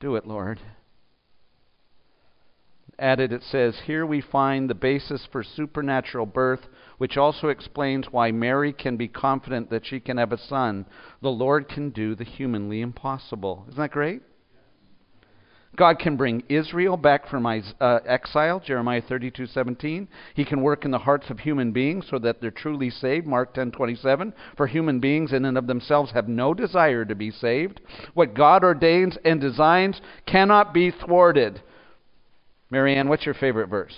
Do 0.00 0.16
it, 0.16 0.26
Lord. 0.26 0.60
Added, 2.98 3.32
it 3.32 3.42
says, 3.42 3.80
Here 3.86 4.04
we 4.04 4.20
find 4.20 4.68
the 4.68 4.74
basis 4.74 5.26
for 5.32 5.42
supernatural 5.42 6.26
birth, 6.26 6.68
which 6.98 7.16
also 7.16 7.48
explains 7.48 8.08
why 8.10 8.32
Mary 8.32 8.74
can 8.74 8.98
be 8.98 9.08
confident 9.08 9.70
that 9.70 9.86
she 9.86 9.98
can 9.98 10.18
have 10.18 10.32
a 10.32 10.36
son. 10.36 10.84
The 11.22 11.30
Lord 11.30 11.70
can 11.70 11.88
do 11.88 12.14
the 12.14 12.24
humanly 12.24 12.82
impossible. 12.82 13.64
Isn't 13.70 13.80
that 13.80 13.92
great? 13.92 14.20
God 15.76 15.98
can 15.98 16.16
bring 16.16 16.42
Israel 16.50 16.98
back 16.98 17.28
from 17.28 17.46
uh, 17.46 17.98
exile, 18.06 18.60
Jeremiah 18.60 19.00
32:17. 19.00 20.06
He 20.34 20.44
can 20.44 20.60
work 20.60 20.84
in 20.84 20.90
the 20.90 20.98
hearts 20.98 21.30
of 21.30 21.38
human 21.40 21.72
beings 21.72 22.06
so 22.10 22.18
that 22.18 22.40
they're 22.40 22.50
truly 22.50 22.90
saved, 22.90 23.26
Mark 23.26 23.54
10:27. 23.54 24.34
For 24.56 24.66
human 24.66 25.00
beings 25.00 25.32
in 25.32 25.46
and 25.46 25.56
of 25.56 25.66
themselves 25.66 26.12
have 26.12 26.28
no 26.28 26.52
desire 26.52 27.06
to 27.06 27.14
be 27.14 27.30
saved. 27.30 27.80
What 28.12 28.34
God 28.34 28.64
ordains 28.64 29.16
and 29.24 29.40
designs 29.40 30.00
cannot 30.26 30.74
be 30.74 30.90
thwarted. 30.90 31.62
Marianne, 32.70 33.08
what's 33.08 33.24
your 33.24 33.34
favorite 33.34 33.68
verse? 33.68 33.96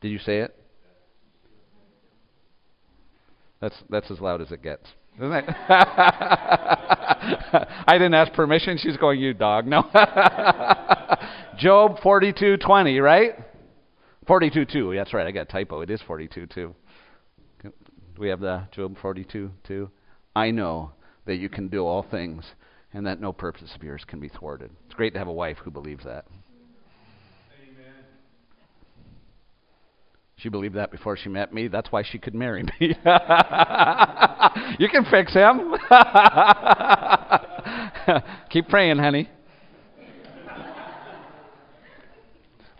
Did 0.00 0.08
you 0.08 0.18
say 0.18 0.40
it? 0.40 0.54
That's 3.60 3.76
that's 3.88 4.10
as 4.10 4.20
loud 4.20 4.42
as 4.42 4.50
it 4.50 4.62
gets. 4.62 4.86
Isn't 5.16 5.32
it? 5.32 5.44
I 7.86 7.92
didn't 7.94 8.14
ask 8.14 8.32
permission. 8.32 8.78
She's 8.78 8.96
going, 8.96 9.20
you 9.20 9.34
dog. 9.34 9.66
No. 9.66 9.82
Job 11.58 11.98
42:20, 11.98 13.02
right? 13.02 13.34
42:2. 14.26 14.96
That's 14.96 15.12
right. 15.14 15.26
I 15.26 15.30
got 15.30 15.42
a 15.42 15.44
typo. 15.46 15.80
It 15.80 15.90
is 15.90 16.00
42:2. 16.08 16.54
Do 16.54 16.74
we 18.18 18.28
have 18.28 18.40
the 18.40 18.66
Job 18.72 18.96
42:2? 19.02 19.90
I 20.36 20.50
know 20.50 20.92
that 21.26 21.36
you 21.36 21.48
can 21.48 21.68
do 21.68 21.86
all 21.86 22.02
things 22.02 22.44
and 22.92 23.06
that 23.06 23.20
no 23.20 23.32
purpose 23.32 23.72
of 23.74 23.82
yours 23.82 24.04
can 24.06 24.20
be 24.20 24.28
thwarted. 24.28 24.70
It's 24.86 24.94
great 24.94 25.12
to 25.14 25.18
have 25.18 25.28
a 25.28 25.32
wife 25.32 25.58
who 25.58 25.70
believes 25.70 26.04
that. 26.04 26.26
She 30.36 30.48
believed 30.48 30.74
that 30.74 30.90
before 30.90 31.16
she 31.16 31.28
met 31.28 31.54
me. 31.54 31.68
That's 31.68 31.90
why 31.92 32.02
she 32.02 32.18
could 32.18 32.34
marry 32.34 32.64
me. 32.64 32.72
you 34.78 34.88
can 34.88 35.04
fix 35.10 35.32
him. 35.32 35.74
Keep 38.50 38.68
praying, 38.68 38.98
honey. 38.98 39.28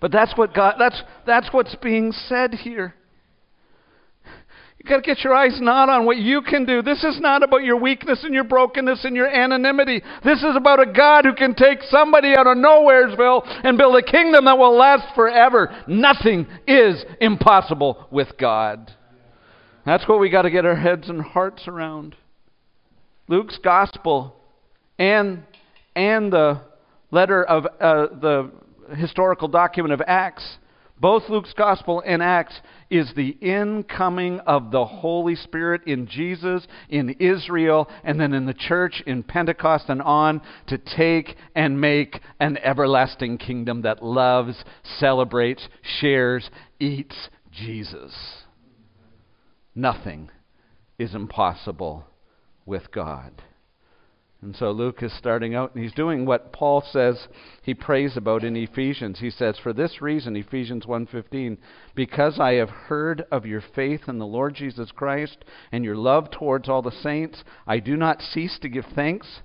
But 0.00 0.12
that's 0.12 0.36
what 0.36 0.52
God 0.52 0.74
that's 0.78 1.02
that's 1.26 1.48
what's 1.50 1.74
being 1.76 2.12
said 2.12 2.52
here. 2.52 2.94
You've 4.78 4.90
got 4.90 4.96
to 4.96 5.02
get 5.02 5.24
your 5.24 5.34
eyes 5.34 5.58
not 5.62 5.88
on 5.88 6.04
what 6.04 6.18
you 6.18 6.42
can 6.42 6.66
do. 6.66 6.82
This 6.82 7.02
is 7.04 7.18
not 7.18 7.42
about 7.42 7.64
your 7.64 7.80
weakness 7.80 8.22
and 8.22 8.34
your 8.34 8.44
brokenness 8.44 9.06
and 9.06 9.16
your 9.16 9.28
anonymity. 9.28 10.02
This 10.22 10.42
is 10.42 10.54
about 10.54 10.78
a 10.78 10.92
God 10.92 11.24
who 11.24 11.32
can 11.32 11.54
take 11.54 11.78
somebody 11.84 12.34
out 12.34 12.46
of 12.46 12.58
Nowheresville 12.58 13.64
and 13.64 13.78
build 13.78 13.96
a 13.96 14.02
kingdom 14.02 14.44
that 14.44 14.58
will 14.58 14.76
last 14.76 15.14
forever. 15.14 15.74
Nothing 15.88 16.46
is 16.68 17.02
impossible 17.18 18.08
with 18.10 18.36
God. 18.38 18.92
That's 19.86 20.06
what 20.06 20.20
we 20.20 20.28
got 20.28 20.42
to 20.42 20.50
get 20.50 20.66
our 20.66 20.76
heads 20.76 21.08
and 21.08 21.22
hearts 21.22 21.66
around. 21.66 22.14
Luke's 23.26 23.58
gospel 23.64 24.36
and 24.98 25.42
and 25.96 26.32
the 26.32 26.60
letter 27.10 27.44
of 27.44 27.66
uh, 27.66 28.06
the 28.20 28.50
historical 28.96 29.48
document 29.48 29.92
of 29.92 30.02
Acts 30.06 30.58
both 31.00 31.28
Luke's 31.28 31.52
Gospel 31.52 32.02
and 32.06 32.22
Acts, 32.22 32.60
is 32.88 33.12
the 33.14 33.36
incoming 33.40 34.40
of 34.40 34.70
the 34.70 34.84
Holy 34.84 35.34
Spirit 35.34 35.82
in 35.86 36.06
Jesus, 36.06 36.66
in 36.88 37.10
Israel, 37.18 37.88
and 38.04 38.20
then 38.20 38.32
in 38.32 38.46
the 38.46 38.54
church 38.54 39.02
in 39.06 39.22
Pentecost 39.22 39.88
and 39.88 40.00
on 40.00 40.40
to 40.68 40.78
take 40.78 41.36
and 41.54 41.80
make 41.80 42.20
an 42.38 42.56
everlasting 42.58 43.38
kingdom 43.38 43.82
that 43.82 44.02
loves, 44.04 44.64
celebrates, 44.98 45.68
shares, 46.00 46.48
eats 46.78 47.28
Jesus. 47.50 48.14
Nothing 49.74 50.30
is 50.98 51.14
impossible 51.14 52.04
with 52.64 52.92
God. 52.92 53.42
And 54.44 54.54
so 54.54 54.72
Luke 54.72 55.02
is 55.02 55.16
starting 55.16 55.54
out 55.54 55.74
and 55.74 55.82
he's 55.82 55.94
doing 55.94 56.26
what 56.26 56.52
Paul 56.52 56.82
says 56.82 57.28
he 57.62 57.72
prays 57.72 58.14
about 58.14 58.44
in 58.44 58.56
Ephesians. 58.56 59.18
He 59.18 59.30
says, 59.30 59.58
"For 59.58 59.72
this 59.72 60.02
reason, 60.02 60.36
Ephesians 60.36 60.84
1:15, 60.84 61.56
because 61.94 62.38
I 62.38 62.52
have 62.56 62.68
heard 62.68 63.24
of 63.32 63.46
your 63.46 63.62
faith 63.62 64.06
in 64.06 64.18
the 64.18 64.26
Lord 64.26 64.54
Jesus 64.54 64.92
Christ 64.92 65.46
and 65.72 65.82
your 65.82 65.96
love 65.96 66.30
towards 66.30 66.68
all 66.68 66.82
the 66.82 66.92
saints, 66.92 67.42
I 67.66 67.78
do 67.78 67.96
not 67.96 68.20
cease 68.20 68.58
to 68.58 68.68
give 68.68 68.84
thanks 68.84 69.40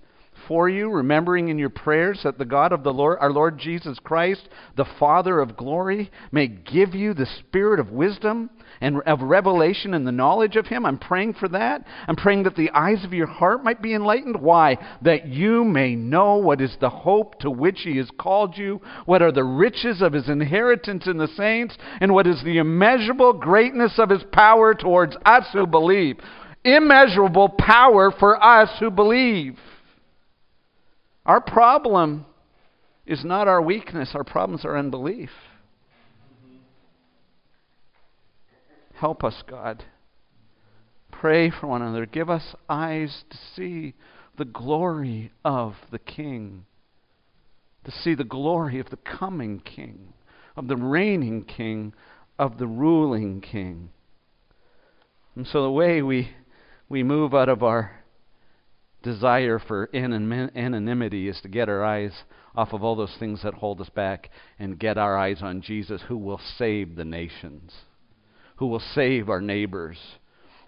for 0.48 0.70
you, 0.70 0.90
remembering 0.90 1.50
in 1.50 1.60
your 1.60 1.70
prayers 1.70 2.22
that 2.24 2.38
the 2.38 2.46
God 2.46 2.72
of 2.72 2.84
the 2.84 2.94
Lord, 2.94 3.18
our 3.20 3.32
Lord 3.32 3.58
Jesus 3.58 3.98
Christ, 4.04 4.48
the 4.78 4.88
Father 5.00 5.40
of 5.40 5.58
glory, 5.58 6.12
may 6.32 6.48
give 6.48 6.96
you 6.96 7.14
the 7.14 7.28
spirit 7.40 7.80
of 7.80 7.92
wisdom 7.92 8.50
and 8.82 9.02
of 9.02 9.22
revelation 9.22 9.94
and 9.94 10.06
the 10.08 10.12
knowledge 10.12 10.56
of 10.56 10.68
Him. 10.68 10.86
I'm 10.86 10.98
praying 10.98 11.34
for 11.34 11.48
that. 11.50 11.86
I'm 12.08 12.16
praying 12.16 12.44
that 12.44 12.56
the 12.56 12.72
eyes 12.72 13.04
of 13.04 13.14
your 13.14 13.28
heart 13.28 13.64
might 13.64 13.82
be 13.82 13.94
enlightened. 13.94 14.42
Why? 14.42 14.78
That 15.02 15.28
you 15.28 15.64
may 15.64 15.96
know 15.96 16.36
what 16.36 16.62
is 16.62 16.76
the 16.80 16.90
hope 16.90 17.40
to 17.40 17.52
which 17.52 17.82
He 17.82 17.98
has 17.98 18.10
called 18.20 18.58
you, 18.58 18.82
what 19.06 19.22
are 19.22 19.32
the 19.32 19.44
riches 19.44 20.02
of 20.02 20.14
His 20.14 20.30
inheritance 20.30 21.08
in 21.08 21.18
the 21.18 21.28
saints, 21.28 21.78
and 22.00 22.14
what 22.14 22.28
is 22.28 22.42
the 22.44 22.58
immeasurable 22.58 23.34
greatness 23.34 23.94
of 23.98 24.10
His 24.10 24.24
power 24.32 24.74
towards 24.74 25.16
us 25.26 25.46
who 25.54 25.68
believe. 25.68 26.18
Immeasurable 26.64 27.50
power 27.50 28.12
for 28.12 28.42
us 28.44 28.70
who 28.80 28.92
believe. 28.92 29.58
Our 31.26 31.42
problem 31.42 32.26
is 33.06 33.24
not 33.24 33.48
our 33.48 33.62
weakness, 33.62 34.12
our 34.14 34.24
problem 34.24 34.60
is 34.60 34.66
our 34.66 34.78
unbelief. 34.78 35.30
Help 38.94 39.24
us, 39.24 39.44
God. 39.48 39.84
Pray 41.12 41.50
for 41.50 41.68
one 41.68 41.82
another. 41.82 42.06
Give 42.06 42.30
us 42.30 42.56
eyes 42.68 43.24
to 43.30 43.38
see 43.56 43.94
the 44.38 44.46
glory 44.46 45.32
of 45.44 45.74
the 45.92 46.00
King, 46.00 46.66
to 47.86 47.92
see 47.92 48.14
the 48.14 48.24
glory 48.24 48.80
of 48.80 48.90
the 48.90 48.98
coming 48.98 49.60
King, 49.60 50.14
of 50.56 50.68
the 50.68 50.78
reigning 50.78 51.44
King, 51.44 51.94
of 52.38 52.58
the 52.58 52.68
ruling 52.68 53.42
King. 53.42 53.90
And 55.36 55.48
so 55.48 55.64
the 55.64 55.72
way 55.72 56.02
we, 56.02 56.32
we 56.88 57.04
move 57.04 57.34
out 57.34 57.50
of 57.50 57.64
our 57.64 57.99
desire 59.04 59.60
for 59.60 59.90
anonymity 59.94 61.28
is 61.28 61.40
to 61.42 61.48
get 61.48 61.70
our 61.70 61.84
eyes 61.84 62.24
off 62.56 62.74
of 62.74 62.84
all 62.84 62.96
those 62.96 63.16
things 63.20 63.42
that 63.44 63.54
hold 63.56 63.80
us 63.80 63.90
back 63.90 64.30
and 64.58 64.80
get 64.80 64.98
our 64.98 65.18
eyes 65.18 65.42
on 65.42 65.62
Jesus 65.62 66.02
who 66.08 66.18
will 66.18 66.42
save 66.58 66.96
the 66.96 67.06
nations 67.06 67.72
who 68.60 68.68
will 68.68 68.82
save 68.94 69.30
our 69.30 69.40
neighbors, 69.40 69.98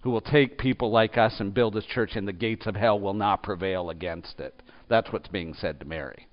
who 0.03 0.11
will 0.11 0.21
take 0.21 0.57
people 0.57 0.89
like 0.91 1.17
us 1.17 1.35
and 1.39 1.53
build 1.53 1.75
his 1.75 1.85
church, 1.85 2.11
and 2.15 2.25
the 2.25 2.31
gates 2.31 2.65
of 2.65 2.73
hell 2.73 2.97
will 2.97 3.13
not 3.13 3.43
prevail 3.43 3.89
against 3.89 4.39
it. 4.39 4.63
That's 4.87 5.11
what's 5.11 5.27
being 5.27 5.53
said 5.53 5.81
to 5.81 5.85
Mary. 5.85 6.29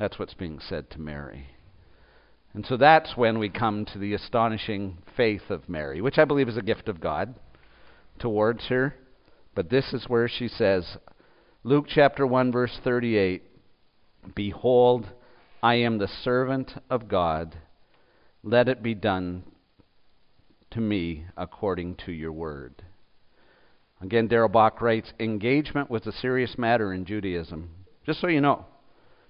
That's 0.00 0.18
what's 0.18 0.34
being 0.34 0.58
said 0.58 0.90
to 0.90 1.00
Mary. 1.00 1.46
And 2.54 2.66
so 2.66 2.76
that's 2.76 3.16
when 3.16 3.38
we 3.38 3.50
come 3.50 3.84
to 3.84 3.98
the 3.98 4.14
astonishing 4.14 4.98
faith 5.16 5.48
of 5.48 5.68
Mary, 5.68 6.00
which 6.00 6.18
I 6.18 6.24
believe 6.24 6.48
is 6.48 6.56
a 6.56 6.62
gift 6.62 6.88
of 6.88 7.00
God 7.00 7.36
towards 8.18 8.64
her. 8.66 8.96
But 9.58 9.70
this 9.70 9.92
is 9.92 10.04
where 10.08 10.28
she 10.28 10.46
says, 10.46 10.98
Luke 11.64 11.86
chapter 11.88 12.24
1, 12.24 12.52
verse 12.52 12.78
38 12.84 13.42
Behold, 14.32 15.08
I 15.60 15.74
am 15.74 15.98
the 15.98 16.06
servant 16.06 16.74
of 16.88 17.08
God. 17.08 17.56
Let 18.44 18.68
it 18.68 18.84
be 18.84 18.94
done 18.94 19.42
to 20.70 20.80
me 20.80 21.24
according 21.36 21.96
to 22.06 22.12
your 22.12 22.30
word. 22.30 22.84
Again, 24.00 24.28
Darrell 24.28 24.48
Bock 24.48 24.80
writes 24.80 25.12
engagement 25.18 25.90
was 25.90 26.06
a 26.06 26.12
serious 26.12 26.56
matter 26.56 26.92
in 26.92 27.04
Judaism. 27.04 27.70
Just 28.06 28.20
so 28.20 28.28
you 28.28 28.40
know. 28.40 28.64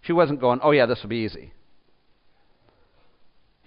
She 0.03 0.13
wasn't 0.13 0.43
going, 0.43 0.61
oh, 0.63 0.73
yeah, 0.73 0.85
this 0.85 1.01
will 1.03 1.09
be 1.09 1.25
easy. 1.25 1.55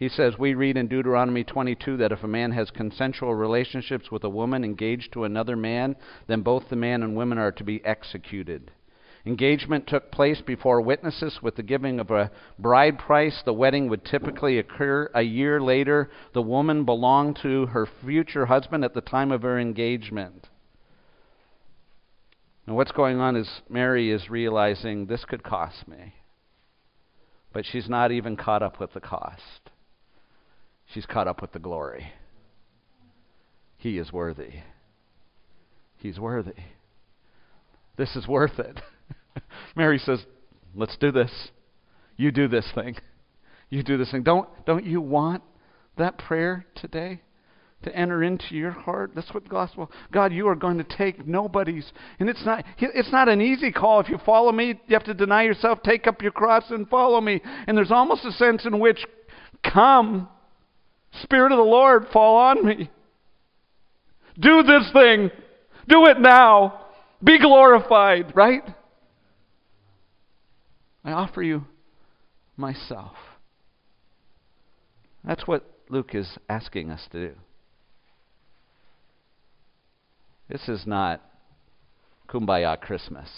He 0.02 0.10
says, 0.10 0.36
We 0.36 0.56
read 0.56 0.78
in 0.78 0.88
Deuteronomy 0.88 1.44
22 1.44 1.98
that 1.98 2.12
if 2.12 2.24
a 2.24 2.28
man 2.28 2.54
has 2.54 2.72
consensual 2.72 3.36
relationships 3.36 4.10
with 4.10 4.24
a 4.24 4.30
woman 4.30 4.64
engaged 4.64 5.14
to 5.14 5.26
another 5.26 5.56
man, 5.56 5.96
then 6.26 6.42
both 6.42 6.70
the 6.70 6.76
man 6.76 7.04
and 7.04 7.16
woman 7.16 7.38
are 7.38 7.52
to 7.52 7.64
be 7.64 7.86
executed. 7.86 8.72
Engagement 9.28 9.86
took 9.86 10.10
place 10.12 10.42
before 10.42 10.82
witnesses 10.82 11.44
with 11.44 11.56
the 11.56 11.62
giving 11.62 12.00
of 12.00 12.10
a 12.10 12.32
bride 12.58 12.98
price. 12.98 13.44
The 13.46 13.54
wedding 13.54 13.90
would 13.90 14.04
typically 14.04 14.58
occur 14.58 15.12
a 15.14 15.22
year 15.22 15.62
later. 15.62 16.10
The 16.34 16.42
woman 16.42 16.84
belonged 16.84 17.38
to 17.44 17.68
her 17.68 17.88
future 18.04 18.48
husband 18.48 18.84
at 18.84 18.96
the 18.96 19.02
time 19.02 19.32
of 19.32 19.44
her 19.44 19.60
engagement. 19.60 20.50
And 22.66 22.76
what's 22.76 22.92
going 22.92 23.20
on 23.20 23.36
is 23.36 23.62
Mary 23.70 24.10
is 24.10 24.32
realizing 24.32 25.06
this 25.06 25.26
could 25.26 25.44
cost 25.44 25.88
me. 25.88 26.16
But 27.54 27.68
she's 27.68 27.88
not 27.88 28.12
even 28.12 28.36
caught 28.36 28.64
up 28.64 28.80
with 28.80 28.94
the 28.94 29.00
cost. 29.00 29.71
She's 30.94 31.06
caught 31.06 31.28
up 31.28 31.42
with 31.42 31.54
the 31.54 31.60
glory. 31.60 32.12
He 33.78 33.98
is 33.98 34.12
worthy. 34.12 34.52
He's 35.98 36.20
worthy. 36.20 36.54
This 37.98 38.16
is 38.16 38.28
worth 38.28 38.60
it. 38.60 38.80
Mary 39.76 40.00
says, 40.00 40.26
Let's 40.76 40.98
do 40.98 41.12
this. 41.12 41.32
You 42.18 42.32
do 42.32 42.48
this 42.48 42.68
thing. 42.74 42.96
You 43.70 43.84
do 43.84 43.98
this 43.98 44.12
thing. 44.12 44.24
Don't, 44.24 44.48
don't 44.66 44.86
you 44.86 45.02
want 45.02 45.44
that 45.98 46.18
prayer 46.18 46.66
today? 46.76 47.22
To 47.84 47.96
enter 47.96 48.22
into 48.22 48.56
your 48.56 48.72
heart. 48.72 49.14
That's 49.16 49.34
what 49.34 49.44
the 49.44 49.50
gospel. 49.50 49.92
God, 50.12 50.32
you 50.32 50.48
are 50.48 50.56
going 50.56 50.78
to 50.78 50.84
take 50.84 51.26
nobody's, 51.26 51.92
and 52.20 52.30
it's 52.30 52.46
not. 52.46 52.64
It's 52.78 53.12
not 53.12 53.28
an 53.28 53.42
easy 53.42 53.72
call. 53.72 54.00
If 54.02 54.10
you 54.10 54.20
follow 54.24 54.52
me, 54.52 54.80
you 54.86 54.94
have 54.94 55.06
to 55.06 55.16
deny 55.16 55.42
yourself, 55.42 55.80
take 55.82 56.06
up 56.06 56.22
your 56.22 56.32
cross, 56.32 56.66
and 56.70 56.88
follow 56.88 57.20
me. 57.20 57.42
And 57.66 57.76
there's 57.76 57.90
almost 57.90 58.24
a 58.24 58.32
sense 58.34 58.68
in 58.68 58.78
which, 58.78 59.04
come, 59.64 60.30
Spirit 61.24 61.52
of 61.52 61.58
the 61.58 61.64
Lord, 61.64 62.08
fall 62.12 62.38
on 62.38 62.66
me. 62.66 62.90
Do 64.40 64.64
this 64.64 64.90
thing. 64.94 65.30
Do 65.88 66.06
it 66.06 66.20
now. 66.20 66.86
Be 67.24 67.40
glorified, 67.40 68.36
right? 68.36 68.64
I 71.04 71.12
offer 71.12 71.44
you 71.44 71.66
myself. 72.58 73.16
That's 75.24 75.46
what 75.46 75.64
Luke 75.90 76.16
is 76.16 76.38
asking 76.50 76.90
us 76.90 77.02
to 77.12 77.30
do. 77.30 77.36
This 80.50 80.68
is 80.68 80.86
not 80.86 81.22
kumbaya 82.30 82.80
Christmas. 82.80 83.30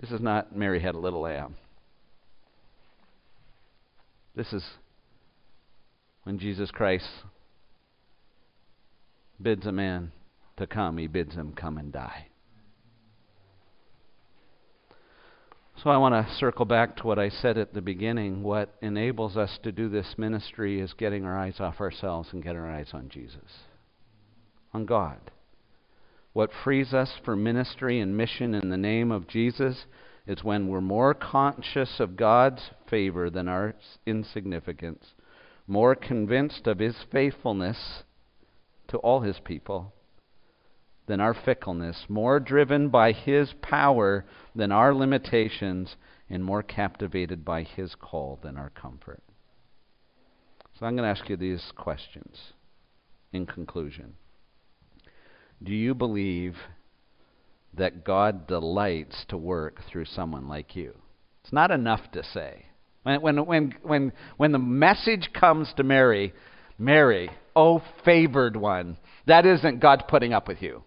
This 0.00 0.10
is 0.10 0.20
not 0.20 0.54
Mary 0.54 0.80
had 0.80 0.94
a 0.94 0.98
little 0.98 1.22
lamb. 1.22 1.56
This 4.38 4.52
is 4.52 4.62
when 6.22 6.38
Jesus 6.38 6.70
Christ 6.70 7.08
bids 9.42 9.66
a 9.66 9.72
man 9.72 10.12
to 10.58 10.66
come, 10.68 10.96
he 10.96 11.08
bids 11.08 11.34
him 11.34 11.54
come 11.56 11.76
and 11.76 11.92
die. 11.92 12.28
So 15.82 15.90
I 15.90 15.96
want 15.96 16.14
to 16.14 16.32
circle 16.36 16.66
back 16.66 16.98
to 16.98 17.06
what 17.08 17.18
I 17.18 17.30
said 17.30 17.58
at 17.58 17.74
the 17.74 17.80
beginning. 17.80 18.44
What 18.44 18.76
enables 18.80 19.36
us 19.36 19.58
to 19.64 19.72
do 19.72 19.88
this 19.88 20.14
ministry 20.16 20.80
is 20.80 20.92
getting 20.92 21.24
our 21.24 21.36
eyes 21.36 21.58
off 21.58 21.80
ourselves 21.80 22.28
and 22.32 22.40
getting 22.40 22.60
our 22.60 22.70
eyes 22.70 22.90
on 22.92 23.08
Jesus, 23.08 23.64
on 24.72 24.86
God. 24.86 25.18
What 26.32 26.50
frees 26.62 26.94
us 26.94 27.10
for 27.24 27.34
ministry 27.34 27.98
and 27.98 28.16
mission 28.16 28.54
in 28.54 28.70
the 28.70 28.76
name 28.76 29.10
of 29.10 29.26
Jesus 29.26 29.86
is 30.28 30.44
when 30.44 30.68
we're 30.68 30.80
more 30.82 31.14
conscious 31.14 31.98
of 31.98 32.14
God's 32.14 32.70
favor 32.88 33.30
than 33.30 33.48
our 33.48 33.74
insignificance, 34.06 35.14
more 35.66 35.94
convinced 35.94 36.66
of 36.66 36.78
His 36.78 36.96
faithfulness 37.10 38.04
to 38.88 38.98
all 38.98 39.22
His 39.22 39.40
people 39.42 39.94
than 41.06 41.18
our 41.18 41.32
fickleness, 41.32 42.04
more 42.10 42.38
driven 42.38 42.90
by 42.90 43.12
His 43.12 43.54
power 43.62 44.26
than 44.54 44.70
our 44.70 44.94
limitations, 44.94 45.96
and 46.28 46.44
more 46.44 46.62
captivated 46.62 47.42
by 47.42 47.62
His 47.62 47.94
call 47.94 48.38
than 48.42 48.58
our 48.58 48.68
comfort. 48.70 49.22
So 50.78 50.84
I'm 50.84 50.94
going 50.94 51.10
to 51.12 51.18
ask 51.18 51.30
you 51.30 51.38
these 51.38 51.72
questions 51.74 52.52
in 53.32 53.46
conclusion. 53.46 54.12
Do 55.62 55.72
you 55.72 55.94
believe 55.94 56.54
that 57.74 58.04
God 58.04 58.46
delights 58.46 59.24
to 59.28 59.36
work 59.36 59.80
through 59.90 60.06
someone 60.06 60.48
like 60.48 60.74
you? 60.74 60.94
It's 61.42 61.52
not 61.52 61.70
enough 61.70 62.10
to 62.12 62.22
say, 62.22 62.66
When, 63.02 63.20
when, 63.22 63.46
when, 63.46 63.74
when, 63.82 64.12
when 64.36 64.52
the 64.52 64.58
message 64.58 65.30
comes 65.38 65.72
to 65.76 65.82
Mary, 65.82 66.32
Mary, 66.78 67.30
oh 67.54 67.82
favored 68.04 68.56
one, 68.56 68.96
that 69.26 69.46
isn't 69.46 69.80
God 69.80 70.04
putting 70.08 70.32
up 70.32 70.48
with 70.48 70.62
you. 70.62 70.84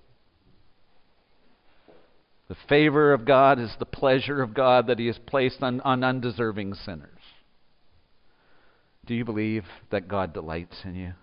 The 2.48 2.58
favor 2.68 3.14
of 3.14 3.24
God 3.24 3.60
is 3.60 3.74
the 3.80 3.86
pleasure 3.86 4.42
of 4.42 4.54
God 4.54 4.88
that 4.88 5.00
He 5.00 5.08
has 5.08 5.18
placed 5.26 5.64
on, 5.64 5.80
on 5.82 6.04
undeserving 6.04 6.74
sinners. 6.74 7.08
Do 9.06 9.16
you 9.16 9.24
believe 9.24 9.64
that 9.90 10.08
God 10.10 10.34
delights 10.34 10.76
in 10.84 10.96
you? 10.96 11.14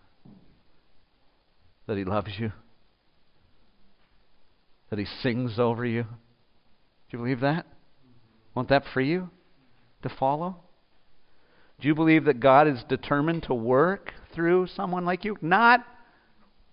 That 1.87 1.99
He 1.99 2.05
loves 2.05 2.31
you? 2.39 2.53
That 4.91 4.99
He 4.99 5.07
sings 5.23 5.59
over 5.59 5.85
you? 5.85 6.03
Do 6.03 6.09
you 7.11 7.19
believe 7.19 7.41
that? 7.41 7.67
Want 8.55 8.69
that 8.71 8.85
for 8.93 9.01
you 9.01 9.31
to 10.03 10.09
follow? 10.09 10.57
Do 11.81 11.89
you 11.89 11.95
believe 11.95 12.25
that 12.25 12.41
God 12.41 12.67
is 12.67 12.83
determined 12.89 13.45
to 13.45 13.55
work 13.55 14.13
through 14.35 14.67
someone 14.75 15.05
like 15.05 15.25
you? 15.25 15.37
Not 15.41 15.85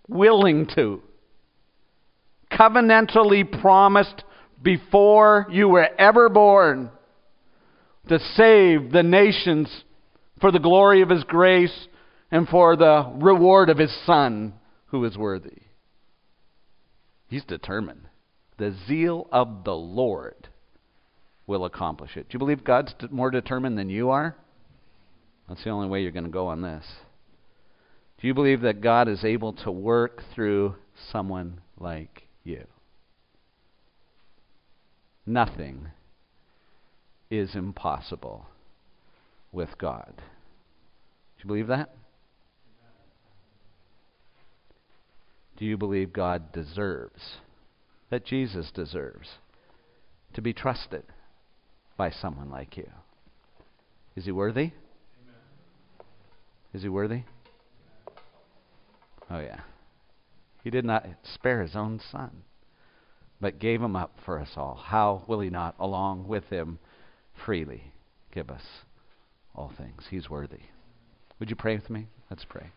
willing 0.08 0.66
to. 0.74 1.02
Covenantally 2.50 3.60
promised 3.60 4.24
before 4.62 5.46
you 5.50 5.68
were 5.68 5.88
ever 5.98 6.28
born 6.28 6.90
to 8.08 8.18
save 8.34 8.92
the 8.92 9.02
nations 9.02 9.68
for 10.40 10.50
the 10.50 10.58
glory 10.58 11.02
of 11.02 11.10
His 11.10 11.24
grace 11.24 11.88
and 12.30 12.48
for 12.48 12.76
the 12.76 13.12
reward 13.16 13.68
of 13.68 13.78
His 13.78 13.94
Son 14.06 14.54
who 14.86 15.04
is 15.04 15.16
worthy. 15.16 15.65
He's 17.28 17.44
determined. 17.44 18.08
The 18.58 18.74
zeal 18.86 19.28
of 19.32 19.64
the 19.64 19.74
Lord 19.74 20.48
will 21.46 21.64
accomplish 21.64 22.16
it. 22.16 22.28
Do 22.28 22.34
you 22.34 22.38
believe 22.38 22.64
God's 22.64 22.94
more 23.10 23.30
determined 23.30 23.78
than 23.78 23.90
you 23.90 24.10
are? 24.10 24.36
That's 25.48 25.62
the 25.62 25.70
only 25.70 25.88
way 25.88 26.02
you're 26.02 26.10
going 26.10 26.24
to 26.24 26.30
go 26.30 26.48
on 26.48 26.62
this. 26.62 26.84
Do 28.20 28.26
you 28.26 28.34
believe 28.34 28.62
that 28.62 28.80
God 28.80 29.08
is 29.08 29.24
able 29.24 29.52
to 29.52 29.70
work 29.70 30.22
through 30.34 30.74
someone 31.12 31.60
like 31.78 32.26
you? 32.44 32.64
Nothing 35.26 35.88
is 37.30 37.54
impossible 37.54 38.46
with 39.52 39.76
God. 39.78 40.12
Do 40.16 41.42
you 41.42 41.46
believe 41.46 41.66
that? 41.66 41.90
Do 45.56 45.64
you 45.64 45.76
believe 45.76 46.12
God 46.12 46.52
deserves, 46.52 47.38
that 48.10 48.26
Jesus 48.26 48.70
deserves, 48.74 49.28
to 50.34 50.42
be 50.42 50.52
trusted 50.52 51.04
by 51.96 52.10
someone 52.10 52.50
like 52.50 52.76
you? 52.76 52.90
Is 54.14 54.26
he 54.26 54.32
worthy? 54.32 54.72
Is 56.74 56.82
he 56.82 56.88
worthy? 56.88 57.22
Oh, 59.30 59.40
yeah. 59.40 59.60
He 60.62 60.70
did 60.70 60.84
not 60.84 61.06
spare 61.22 61.62
his 61.62 61.74
own 61.74 62.00
son, 62.12 62.42
but 63.40 63.58
gave 63.58 63.80
him 63.80 63.96
up 63.96 64.18
for 64.24 64.38
us 64.38 64.50
all. 64.56 64.74
How 64.74 65.22
will 65.26 65.40
he 65.40 65.48
not, 65.48 65.74
along 65.78 66.28
with 66.28 66.44
him, 66.44 66.78
freely 67.44 67.92
give 68.32 68.50
us 68.50 68.62
all 69.54 69.72
things? 69.76 70.04
He's 70.10 70.28
worthy. 70.28 70.60
Would 71.38 71.50
you 71.50 71.56
pray 71.56 71.76
with 71.76 71.88
me? 71.88 72.08
Let's 72.30 72.44
pray. 72.44 72.70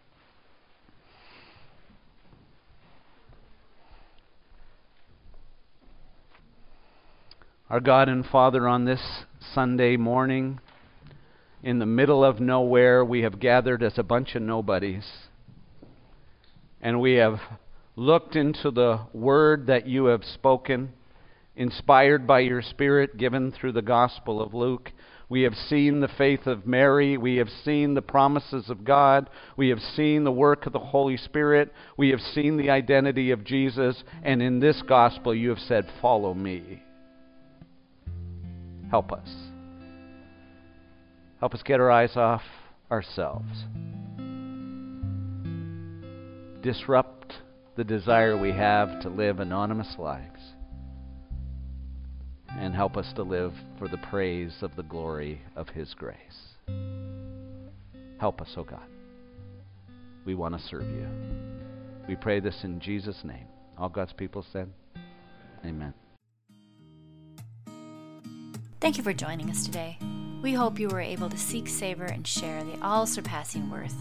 Our 7.69 7.79
God 7.79 8.09
and 8.09 8.25
Father, 8.25 8.67
on 8.67 8.85
this 8.85 9.25
Sunday 9.53 9.95
morning, 9.95 10.59
in 11.61 11.77
the 11.77 11.85
middle 11.85 12.25
of 12.25 12.39
nowhere, 12.39 13.05
we 13.05 13.21
have 13.21 13.39
gathered 13.39 13.83
as 13.83 13.99
a 13.99 14.03
bunch 14.03 14.33
of 14.33 14.41
nobodies. 14.41 15.05
And 16.81 16.99
we 16.99 17.13
have 17.17 17.39
looked 17.95 18.35
into 18.35 18.71
the 18.71 19.01
word 19.13 19.67
that 19.67 19.85
you 19.85 20.05
have 20.05 20.23
spoken, 20.23 20.93
inspired 21.55 22.25
by 22.25 22.39
your 22.39 22.63
Spirit, 22.63 23.17
given 23.17 23.51
through 23.51 23.73
the 23.73 23.83
Gospel 23.83 24.41
of 24.41 24.55
Luke. 24.55 24.91
We 25.29 25.43
have 25.43 25.53
seen 25.53 25.99
the 25.99 26.07
faith 26.07 26.47
of 26.47 26.65
Mary. 26.65 27.17
We 27.17 27.35
have 27.35 27.49
seen 27.63 27.93
the 27.93 28.01
promises 28.01 28.71
of 28.71 28.83
God. 28.83 29.29
We 29.57 29.69
have 29.69 29.81
seen 29.95 30.23
the 30.23 30.31
work 30.31 30.65
of 30.65 30.73
the 30.73 30.79
Holy 30.79 31.17
Spirit. 31.17 31.71
We 31.97 32.09
have 32.09 32.21
seen 32.21 32.57
the 32.57 32.71
identity 32.71 33.29
of 33.29 33.43
Jesus. 33.43 34.03
And 34.23 34.41
in 34.41 34.59
this 34.59 34.81
gospel, 34.81 35.35
you 35.35 35.49
have 35.49 35.59
said, 35.59 35.85
Follow 36.01 36.33
me. 36.33 36.81
Help 38.89 39.11
us. 39.11 39.29
Help 41.39 41.53
us 41.53 41.61
get 41.63 41.79
our 41.79 41.91
eyes 41.91 42.15
off 42.15 42.41
ourselves. 42.91 43.65
Disrupt 46.61 47.35
the 47.77 47.83
desire 47.83 48.37
we 48.37 48.51
have 48.51 49.01
to 49.01 49.09
live 49.09 49.39
anonymous 49.39 49.95
lives. 49.97 50.41
And 52.49 52.73
help 52.73 52.97
us 52.97 53.13
to 53.15 53.23
live 53.23 53.53
for 53.77 53.87
the 53.87 53.99
praise 54.09 54.57
of 54.61 54.75
the 54.75 54.83
glory 54.83 55.41
of 55.55 55.69
His 55.69 55.93
grace. 55.93 56.17
Help 58.19 58.41
us, 58.41 58.49
O 58.57 58.61
oh 58.61 58.63
God. 58.63 58.87
We 60.25 60.35
want 60.35 60.57
to 60.57 60.67
serve 60.67 60.83
you. 60.83 61.07
We 62.07 62.15
pray 62.15 62.39
this 62.39 62.63
in 62.63 62.81
Jesus' 62.81 63.21
name. 63.23 63.45
All 63.77 63.87
God's 63.87 64.13
people 64.13 64.45
said, 64.51 64.69
Amen. 65.63 65.93
Thank 68.79 68.97
you 68.97 69.03
for 69.03 69.11
joining 69.11 69.49
us 69.49 69.65
today. 69.65 69.97
We 70.41 70.53
hope 70.53 70.79
you 70.79 70.87
were 70.87 71.01
able 71.01 71.29
to 71.29 71.37
seek, 71.37 71.67
savor, 71.67 72.05
and 72.05 72.25
share 72.25 72.63
the 72.63 72.79
all 72.81 73.05
surpassing 73.05 73.69
worth 73.69 73.93